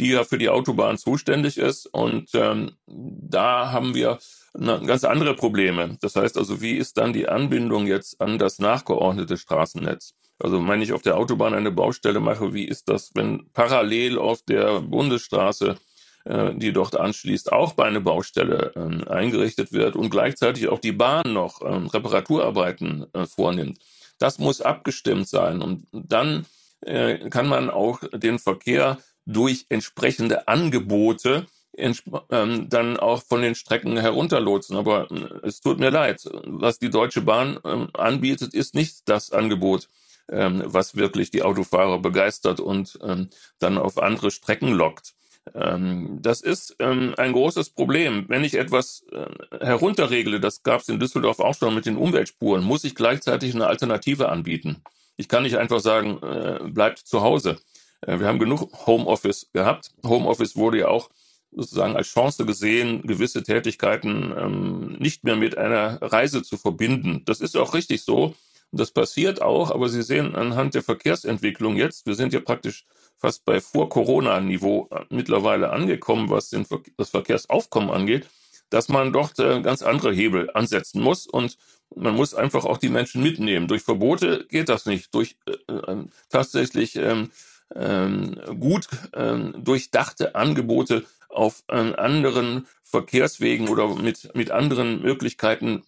die 0.00 0.08
ja 0.08 0.24
für 0.24 0.38
die 0.38 0.48
Autobahn 0.48 0.96
zuständig 0.96 1.58
ist. 1.58 1.86
Und 1.86 2.30
ähm, 2.34 2.72
da 2.86 3.72
haben 3.72 3.94
wir 3.94 4.18
ganz 4.54 5.04
andere 5.04 5.34
Probleme. 5.34 5.98
Das 6.00 6.16
heißt 6.16 6.36
also, 6.38 6.60
wie 6.60 6.72
ist 6.72 6.96
dann 6.96 7.12
die 7.12 7.28
Anbindung 7.28 7.86
jetzt 7.86 8.20
an 8.20 8.38
das 8.38 8.58
nachgeordnete 8.58 9.36
Straßennetz? 9.36 10.14
Also 10.42 10.66
wenn 10.66 10.82
ich 10.82 10.92
auf 10.92 11.02
der 11.02 11.16
Autobahn 11.16 11.54
eine 11.54 11.70
Baustelle 11.70 12.20
mache, 12.20 12.52
wie 12.52 12.64
ist 12.64 12.88
das, 12.88 13.12
wenn 13.14 13.48
parallel 13.52 14.18
auf 14.18 14.42
der 14.42 14.80
Bundesstraße, 14.80 15.76
äh, 16.24 16.54
die 16.54 16.72
dort 16.72 16.96
anschließt, 16.96 17.52
auch 17.52 17.74
bei 17.74 17.84
einer 17.84 18.00
Baustelle 18.00 18.72
äh, 18.74 19.08
eingerichtet 19.08 19.72
wird 19.72 19.94
und 19.94 20.10
gleichzeitig 20.10 20.68
auch 20.68 20.80
die 20.80 20.92
Bahn 20.92 21.32
noch 21.32 21.62
äh, 21.62 21.66
Reparaturarbeiten 21.66 23.06
äh, 23.12 23.26
vornimmt? 23.26 23.78
Das 24.18 24.38
muss 24.38 24.60
abgestimmt 24.60 25.28
sein 25.28 25.62
und 25.62 25.86
dann 25.92 26.46
äh, 26.80 27.28
kann 27.30 27.48
man 27.48 27.70
auch 27.70 28.00
den 28.12 28.38
Verkehr 28.38 28.98
durch 29.24 29.66
entsprechende 29.68 30.48
Angebote 30.48 31.46
ähm, 31.74 32.68
dann 32.68 32.98
auch 32.98 33.22
von 33.22 33.42
den 33.42 33.54
Strecken 33.54 33.96
herunterlotsen. 33.96 34.76
Aber 34.76 35.10
äh, 35.10 35.46
es 35.46 35.60
tut 35.60 35.78
mir 35.78 35.90
leid, 35.90 36.28
was 36.44 36.78
die 36.78 36.90
Deutsche 36.90 37.22
Bahn 37.22 37.58
ähm, 37.64 37.88
anbietet, 37.94 38.54
ist 38.54 38.74
nicht 38.74 39.08
das 39.08 39.32
Angebot, 39.32 39.88
ähm, 40.30 40.62
was 40.66 40.96
wirklich 40.96 41.30
die 41.30 41.42
Autofahrer 41.42 41.98
begeistert 41.98 42.60
und 42.60 42.98
ähm, 43.02 43.30
dann 43.58 43.78
auf 43.78 43.98
andere 43.98 44.30
Strecken 44.30 44.72
lockt. 44.72 45.14
Ähm, 45.54 46.18
das 46.22 46.40
ist 46.40 46.76
ähm, 46.78 47.14
ein 47.16 47.32
großes 47.32 47.70
Problem. 47.70 48.26
Wenn 48.28 48.44
ich 48.44 48.54
etwas 48.54 49.04
äh, 49.10 49.64
herunterregle, 49.64 50.40
das 50.40 50.62
gab 50.62 50.80
es 50.82 50.88
in 50.88 51.00
Düsseldorf 51.00 51.40
auch 51.40 51.54
schon 51.54 51.74
mit 51.74 51.86
den 51.86 51.96
Umweltspuren, 51.96 52.62
muss 52.62 52.84
ich 52.84 52.94
gleichzeitig 52.94 53.54
eine 53.54 53.66
Alternative 53.66 54.28
anbieten. 54.28 54.82
Ich 55.16 55.28
kann 55.28 55.42
nicht 55.42 55.56
einfach 55.56 55.80
sagen, 55.80 56.18
äh, 56.22 56.60
bleibt 56.68 56.98
zu 56.98 57.22
Hause. 57.22 57.58
Äh, 58.02 58.20
wir 58.20 58.26
haben 58.28 58.38
genug 58.38 58.86
Homeoffice 58.86 59.48
gehabt. 59.52 59.90
Homeoffice 60.04 60.56
wurde 60.56 60.78
ja 60.78 60.88
auch 60.88 61.10
sozusagen 61.50 61.96
als 61.96 62.08
Chance 62.08 62.46
gesehen, 62.46 63.02
gewisse 63.02 63.42
Tätigkeiten 63.42 64.32
ähm, 64.36 64.96
nicht 64.98 65.24
mehr 65.24 65.36
mit 65.36 65.58
einer 65.58 66.00
Reise 66.00 66.42
zu 66.42 66.56
verbinden. 66.56 67.22
Das 67.26 67.40
ist 67.40 67.56
auch 67.56 67.74
richtig 67.74 68.02
so. 68.02 68.34
Und 68.72 68.80
das 68.80 68.90
passiert 68.90 69.42
auch, 69.42 69.70
aber 69.70 69.88
Sie 69.88 70.02
sehen 70.02 70.34
anhand 70.34 70.74
der 70.74 70.82
Verkehrsentwicklung 70.82 71.76
jetzt, 71.76 72.06
wir 72.06 72.14
sind 72.14 72.32
ja 72.32 72.40
praktisch 72.40 72.84
fast 73.18 73.44
bei 73.44 73.60
Vor-Corona-Niveau 73.60 74.88
äh, 74.90 75.04
mittlerweile 75.10 75.70
angekommen, 75.70 76.30
was 76.30 76.50
den, 76.50 76.66
das 76.96 77.10
Verkehrsaufkommen 77.10 77.90
angeht, 77.90 78.26
dass 78.70 78.88
man 78.88 79.12
dort 79.12 79.38
äh, 79.38 79.60
ganz 79.60 79.82
andere 79.82 80.12
Hebel 80.12 80.50
ansetzen 80.54 81.02
muss 81.02 81.26
und 81.26 81.56
man 81.94 82.14
muss 82.14 82.34
einfach 82.34 82.64
auch 82.64 82.78
die 82.78 82.88
Menschen 82.88 83.22
mitnehmen. 83.22 83.68
Durch 83.68 83.82
Verbote 83.82 84.46
geht 84.48 84.70
das 84.70 84.86
nicht. 84.86 85.14
Durch 85.14 85.36
äh, 85.46 85.72
äh, 85.72 86.04
tatsächlich 86.30 86.96
ähm, 86.96 87.30
ähm, 87.74 88.40
gut 88.58 88.88
ähm, 89.14 89.54
durchdachte 89.62 90.34
Angebote 90.34 91.04
auf 91.28 91.62
äh, 91.68 91.94
anderen 91.94 92.66
Verkehrswegen 92.82 93.68
oder 93.68 93.94
mit, 93.94 94.34
mit 94.34 94.50
anderen 94.50 95.02
Möglichkeiten, 95.02 95.82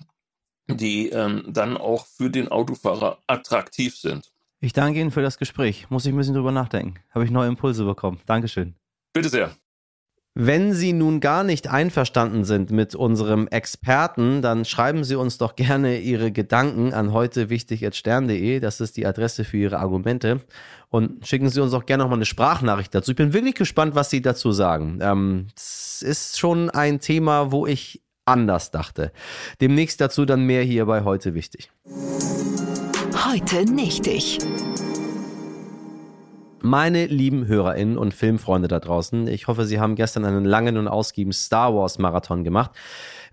die 0.68 1.10
ähm, 1.10 1.44
dann 1.48 1.76
auch 1.76 2.06
für 2.06 2.30
den 2.30 2.48
Autofahrer 2.48 3.18
attraktiv 3.26 3.96
sind. 3.96 4.30
Ich 4.60 4.72
danke 4.72 5.00
Ihnen 5.00 5.10
für 5.10 5.22
das 5.22 5.38
Gespräch. 5.38 5.90
Muss 5.90 6.06
ich 6.06 6.12
ein 6.12 6.16
bisschen 6.16 6.34
drüber 6.34 6.52
nachdenken. 6.52 6.94
Habe 7.10 7.24
ich 7.24 7.30
neue 7.30 7.48
Impulse 7.48 7.84
bekommen. 7.84 8.20
Dankeschön. 8.26 8.74
Bitte 9.12 9.28
sehr. 9.28 9.54
Wenn 10.36 10.72
Sie 10.72 10.92
nun 10.92 11.20
gar 11.20 11.44
nicht 11.44 11.68
einverstanden 11.68 12.44
sind 12.44 12.72
mit 12.72 12.96
unserem 12.96 13.46
Experten, 13.46 14.42
dann 14.42 14.64
schreiben 14.64 15.04
Sie 15.04 15.14
uns 15.14 15.38
doch 15.38 15.54
gerne 15.54 16.00
Ihre 16.00 16.32
Gedanken 16.32 16.92
an 16.92 17.12
heute 17.12 17.50
wichtig.stern.de. 17.50 18.58
Das 18.58 18.80
ist 18.80 18.96
die 18.96 19.06
Adresse 19.06 19.44
für 19.44 19.58
Ihre 19.58 19.78
Argumente. 19.78 20.40
Und 20.88 21.24
schicken 21.24 21.50
Sie 21.50 21.60
uns 21.60 21.72
auch 21.72 21.86
gerne 21.86 22.02
nochmal 22.02 22.18
eine 22.18 22.24
Sprachnachricht 22.24 22.92
dazu. 22.94 23.12
Ich 23.12 23.16
bin 23.16 23.32
wirklich 23.32 23.54
gespannt, 23.54 23.94
was 23.94 24.10
Sie 24.10 24.22
dazu 24.22 24.50
sagen. 24.50 24.98
Ähm, 25.02 25.46
es 25.56 26.02
ist 26.02 26.38
schon 26.38 26.68
ein 26.68 26.98
Thema, 26.98 27.52
wo 27.52 27.66
ich 27.66 28.03
anders 28.24 28.70
dachte. 28.70 29.12
Demnächst 29.60 30.00
dazu 30.00 30.24
dann 30.24 30.44
mehr 30.44 30.62
hier 30.62 30.86
bei 30.86 31.04
heute 31.04 31.34
wichtig. 31.34 31.70
Heute 33.26 33.64
nicht 33.70 34.06
ich. 34.06 34.38
Meine 36.60 37.04
lieben 37.06 37.46
HörerInnen 37.46 37.98
und 37.98 38.14
Filmfreunde 38.14 38.68
da 38.68 38.80
draußen, 38.80 39.26
ich 39.26 39.48
hoffe, 39.48 39.66
Sie 39.66 39.80
haben 39.80 39.96
gestern 39.96 40.24
einen 40.24 40.46
langen 40.46 40.78
und 40.78 40.88
ausgiebigen 40.88 41.34
Star 41.34 41.74
Wars 41.74 41.98
Marathon 41.98 42.42
gemacht. 42.42 42.70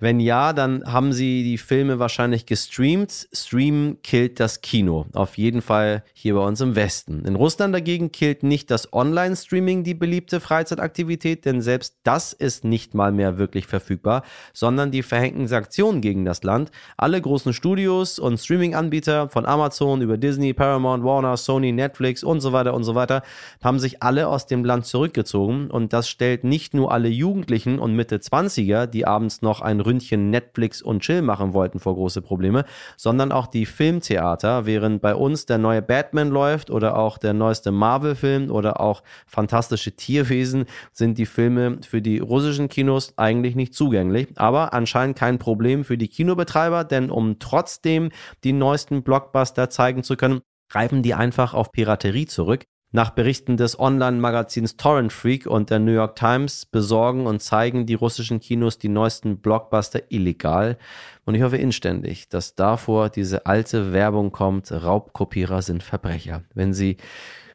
Wenn 0.02 0.20
ja, 0.20 0.52
dann 0.52 0.84
haben 0.92 1.14
sie 1.14 1.44
die 1.44 1.60
Filme 1.60 2.00
wahrscheinlich 2.00 2.48
gestreamt. 2.48 3.28
Stream 3.32 3.98
killt 4.02 4.40
das 4.40 4.62
Kino. 4.62 5.06
Auf 5.14 5.38
jeden 5.38 5.62
Fall 5.62 6.04
hier 6.12 6.34
bei 6.34 6.42
uns 6.42 6.60
im 6.60 6.76
Westen. 6.76 7.24
In 7.24 7.36
Russland 7.36 7.76
dagegen 7.76 8.12
killt 8.12 8.42
nicht 8.42 8.72
das 8.72 8.94
Online-Streaming 8.94 9.84
die 9.84 9.94
beliebte 9.94 10.40
Freizeitaktivität, 10.40 11.46
denn 11.46 11.62
selbst 11.62 11.98
das 12.04 12.34
ist 12.34 12.66
nicht 12.66 12.96
mal 12.96 13.12
mehr 13.12 13.38
wirklich 13.38 13.68
verfügbar, 13.68 14.24
sondern 14.54 14.90
die 14.90 15.04
verhängten 15.04 15.48
Sanktionen 15.48 16.02
gegen 16.02 16.26
das 16.26 16.42
Land. 16.42 16.72
Alle 16.98 17.22
großen 17.22 17.54
Studios 17.54 18.18
und 18.18 18.40
Streaming-Anbieter 18.40 19.30
von 19.30 19.46
Amazon 19.46 20.02
über 20.02 20.18
Disney, 20.18 20.54
Paramount, 20.54 21.04
Warner, 21.04 21.38
Sony, 21.38 21.72
Netflix 21.72 22.24
und 22.24 22.42
so 22.42 22.54
weiter 22.54 22.74
und 22.74 22.86
so 22.86 22.96
weiter 22.96 23.22
haben 23.64 23.78
sich 23.78 24.02
alle 24.02 24.30
aus 24.30 24.48
dem 24.48 24.66
Land 24.66 24.88
zurückgezogen 24.88 25.70
und 25.70 25.94
das 25.94 26.10
stellt 26.10 26.44
nicht 26.44 26.74
nur 26.74 26.92
alle 26.92 27.08
Jugendlichen 27.08 27.78
und 27.78 27.96
Mitte 27.96 28.18
20er, 28.18 28.88
die 28.88 29.06
abends 29.06 29.44
noch 29.44 29.62
ein 29.62 29.80
Ründchen 29.92 30.30
Netflix 30.30 30.82
und 30.82 31.02
Chill 31.02 31.22
machen 31.22 31.54
wollten 31.54 31.80
vor 31.80 31.96
große 31.96 32.22
Probleme, 32.22 32.64
sondern 32.96 33.34
auch 33.34 33.48
die 33.48 33.66
Filmtheater, 33.66 34.66
während 34.66 35.02
bei 35.02 35.14
uns 35.14 35.46
der 35.46 35.58
neue 35.58 35.82
Batman 35.82 36.30
läuft 36.30 36.72
oder 36.72 36.98
auch 36.98 37.18
der 37.18 37.34
neueste 37.34 37.72
Marvel-Film 37.72 38.50
oder 38.50 38.80
auch 38.80 39.04
fantastische 39.28 39.92
Tierwesen, 39.92 40.66
sind 40.94 41.18
die 41.18 41.26
Filme 41.26 41.80
für 41.86 42.02
die 42.02 42.20
russischen 42.20 42.70
Kinos 42.70 43.18
eigentlich 43.18 43.56
nicht 43.56 43.74
zugänglich. 43.74 44.30
Aber 44.38 44.74
anscheinend 44.74 45.18
kein 45.18 45.40
Problem 45.40 45.84
für 45.84 45.98
die 45.98 46.08
Kinobetreiber, 46.08 46.86
denn 46.86 47.12
um 47.12 47.40
trotzdem 47.40 48.12
die 48.46 48.54
neuesten 48.54 49.04
Blockbuster 49.04 49.70
zeigen 49.70 50.04
zu 50.04 50.16
können, 50.16 50.40
greifen 50.70 51.04
die 51.04 51.14
einfach 51.14 51.54
auf 51.54 51.74
Piraterie 51.74 52.28
zurück. 52.28 52.64
Nach 52.94 53.12
Berichten 53.12 53.56
des 53.56 53.80
Online-Magazins 53.80 54.76
Torrent 54.76 55.14
Freak 55.14 55.46
und 55.48 55.70
der 55.70 55.80
New 55.80 55.94
York 55.94 56.18
Times 56.18 56.66
besorgen 56.66 57.26
und 57.26 57.42
zeigen 57.42 57.86
die 57.86 57.94
russischen 57.94 58.42
Kinos 58.42 58.80
die 58.80 58.90
neuesten 58.90 59.38
Blockbuster 59.38 60.02
illegal. 60.10 60.78
Und 61.24 61.36
ich 61.36 61.42
hoffe 61.42 61.56
inständig, 61.56 62.28
dass 62.28 62.56
davor 62.56 63.10
diese 63.10 63.46
alte 63.46 63.94
Werbung 63.94 64.34
kommt, 64.34 64.74
Raubkopierer 64.74 65.62
sind 65.62 65.84
Verbrecher. 65.84 66.44
Wenn 66.54 66.74
Sie 66.74 66.98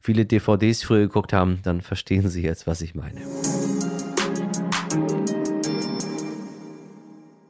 viele 0.00 0.24
DVDs 0.24 0.82
früher 0.82 1.00
geguckt 1.00 1.34
haben, 1.34 1.60
dann 1.62 1.82
verstehen 1.82 2.30
Sie 2.30 2.42
jetzt, 2.42 2.66
was 2.66 2.80
ich 2.80 2.94
meine. 2.94 3.20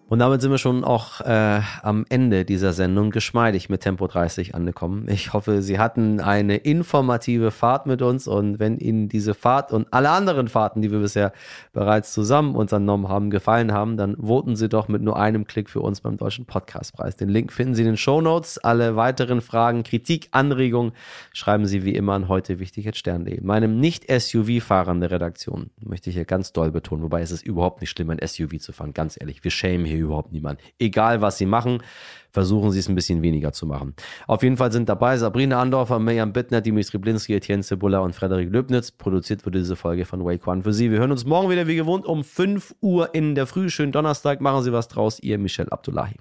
Und 0.09 0.21
damit 0.21 0.41
sind 0.41 0.53
wir 0.53 0.59
schon 0.59 0.85
auch 0.85 1.21
äh, 1.23 1.61
am 1.83 2.07
Ende 2.09 2.45
dieser 2.45 2.73
Sendung 2.73 3.11
geschmeidig 3.11 3.69
mit 3.69 3.81
Tempo 3.81 4.07
30 4.07 4.55
angekommen. 4.55 5.09
Ich 5.09 5.33
hoffe, 5.33 5.63
Sie 5.63 5.81
hatten 5.81 6.21
eine 6.21 6.59
informative 6.59 7.51
Fahrt 7.51 7.87
mit 7.87 8.03
uns 8.03 8.29
und 8.29 8.61
wenn 8.61 8.79
Ihnen 8.79 9.09
diese 9.09 9.35
Fahrt 9.35 9.73
und 9.73 9.89
alle 9.91 10.11
anderen 10.11 10.47
Fahrten, 10.47 10.81
die 10.81 10.93
wir 10.93 11.01
bisher 11.01 11.33
bereits 11.73 12.13
zusammen 12.13 12.55
unternommen 12.55 13.09
haben, 13.09 13.31
gefallen 13.31 13.73
haben, 13.73 13.97
dann 13.97 14.17
voten 14.17 14.55
Sie 14.55 14.69
doch 14.69 14.87
mit 14.87 15.03
nur 15.03 15.19
einem 15.19 15.45
Klick 15.45 15.69
für 15.69 15.81
uns 15.81 16.03
beim 16.03 16.17
Deutschen 16.19 16.47
Podcastpreis. 16.47 17.17
Den 17.17 17.29
Link 17.29 17.53
finden 17.53 17.75
Sie 17.75 17.83
in 17.83 17.89
den 17.89 17.97
Show 17.97 18.21
Notes. 18.21 18.59
Alle 18.59 18.95
weiteren 18.95 19.41
Fragen, 19.41 19.83
Kritik, 19.83 20.29
Anregungen 20.31 20.93
schreiben 21.33 21.67
Sie 21.67 21.83
wie 21.83 21.97
immer 21.97 22.13
an 22.13 22.29
heute 22.29 22.61
wichtig 22.61 22.97
Stern.de. 22.97 23.41
Meinem 23.41 23.81
nicht 23.81 24.05
SUV-Fahrern 24.09 25.01
der 25.01 25.11
Redaktion 25.11 25.71
möchte 25.81 26.11
ich 26.11 26.15
hier 26.15 26.25
ganz 26.25 26.53
doll 26.53 26.71
betonen, 26.71 27.03
wobei 27.03 27.23
es 27.23 27.33
ist 27.33 27.45
überhaupt 27.45 27.81
nicht 27.81 27.91
schlimm, 27.91 28.11
ein 28.11 28.25
SUV 28.25 28.61
zu 28.61 28.73
fahren. 28.73 28.95
Ganz 28.95 29.21
ehrlich, 29.21 29.43
wir 29.43 29.51
schämen 29.51 29.85
hier 29.85 29.96
hier 29.97 30.07
überhaupt 30.07 30.33
niemand. 30.33 30.61
Egal, 30.79 31.21
was 31.21 31.39
sie 31.39 31.47
machen, 31.47 31.83
versuchen 32.31 32.71
sie 32.71 32.81
es 32.81 32.89
ein 32.89 32.95
bisschen 32.95 33.23
weniger 33.23 33.53
zu 33.53 33.67
machen. 33.67 33.95
Auf 34.27 34.43
jeden 34.43 34.59
Fall 34.59 34.71
sind 34.71 34.89
dabei 34.89 35.17
Sabrina 35.17 35.61
Andorfer, 35.61 35.99
Mirjam 35.99 36.33
Bittner, 36.33 36.61
Dimitri 36.61 36.99
Blinski, 36.99 37.35
Etienne 37.35 37.63
Cebula 37.63 38.01
und 38.01 38.15
Frederik 38.15 38.51
Löbnitz. 38.51 38.91
Produziert 38.91 39.47
wurde 39.47 39.59
diese 39.59 39.75
Folge 39.75 40.05
von 40.05 40.25
Wake 40.25 40.47
One 40.47 40.63
für 40.63 40.75
Sie. 40.75 40.91
Wir 40.91 40.99
hören 40.99 41.13
uns 41.13 41.25
morgen 41.25 41.51
wieder 41.51 41.67
wie 41.67 41.77
gewohnt 41.77 42.05
um 42.05 42.25
5 42.25 42.75
Uhr 42.83 43.15
in 43.15 43.35
der 43.35 43.47
Früh. 43.47 43.71
Schönen 43.71 43.93
Donnerstag, 43.93 44.43
machen 44.43 44.63
Sie 44.63 44.73
was 44.73 44.89
draus. 44.89 45.19
Ihr 45.21 45.39
Michel 45.39 45.71
Abdullahi. 45.71 46.15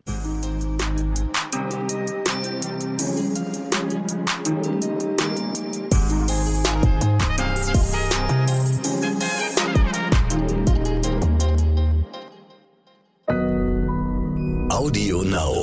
Audio 14.85 15.23
Now. 15.23 15.54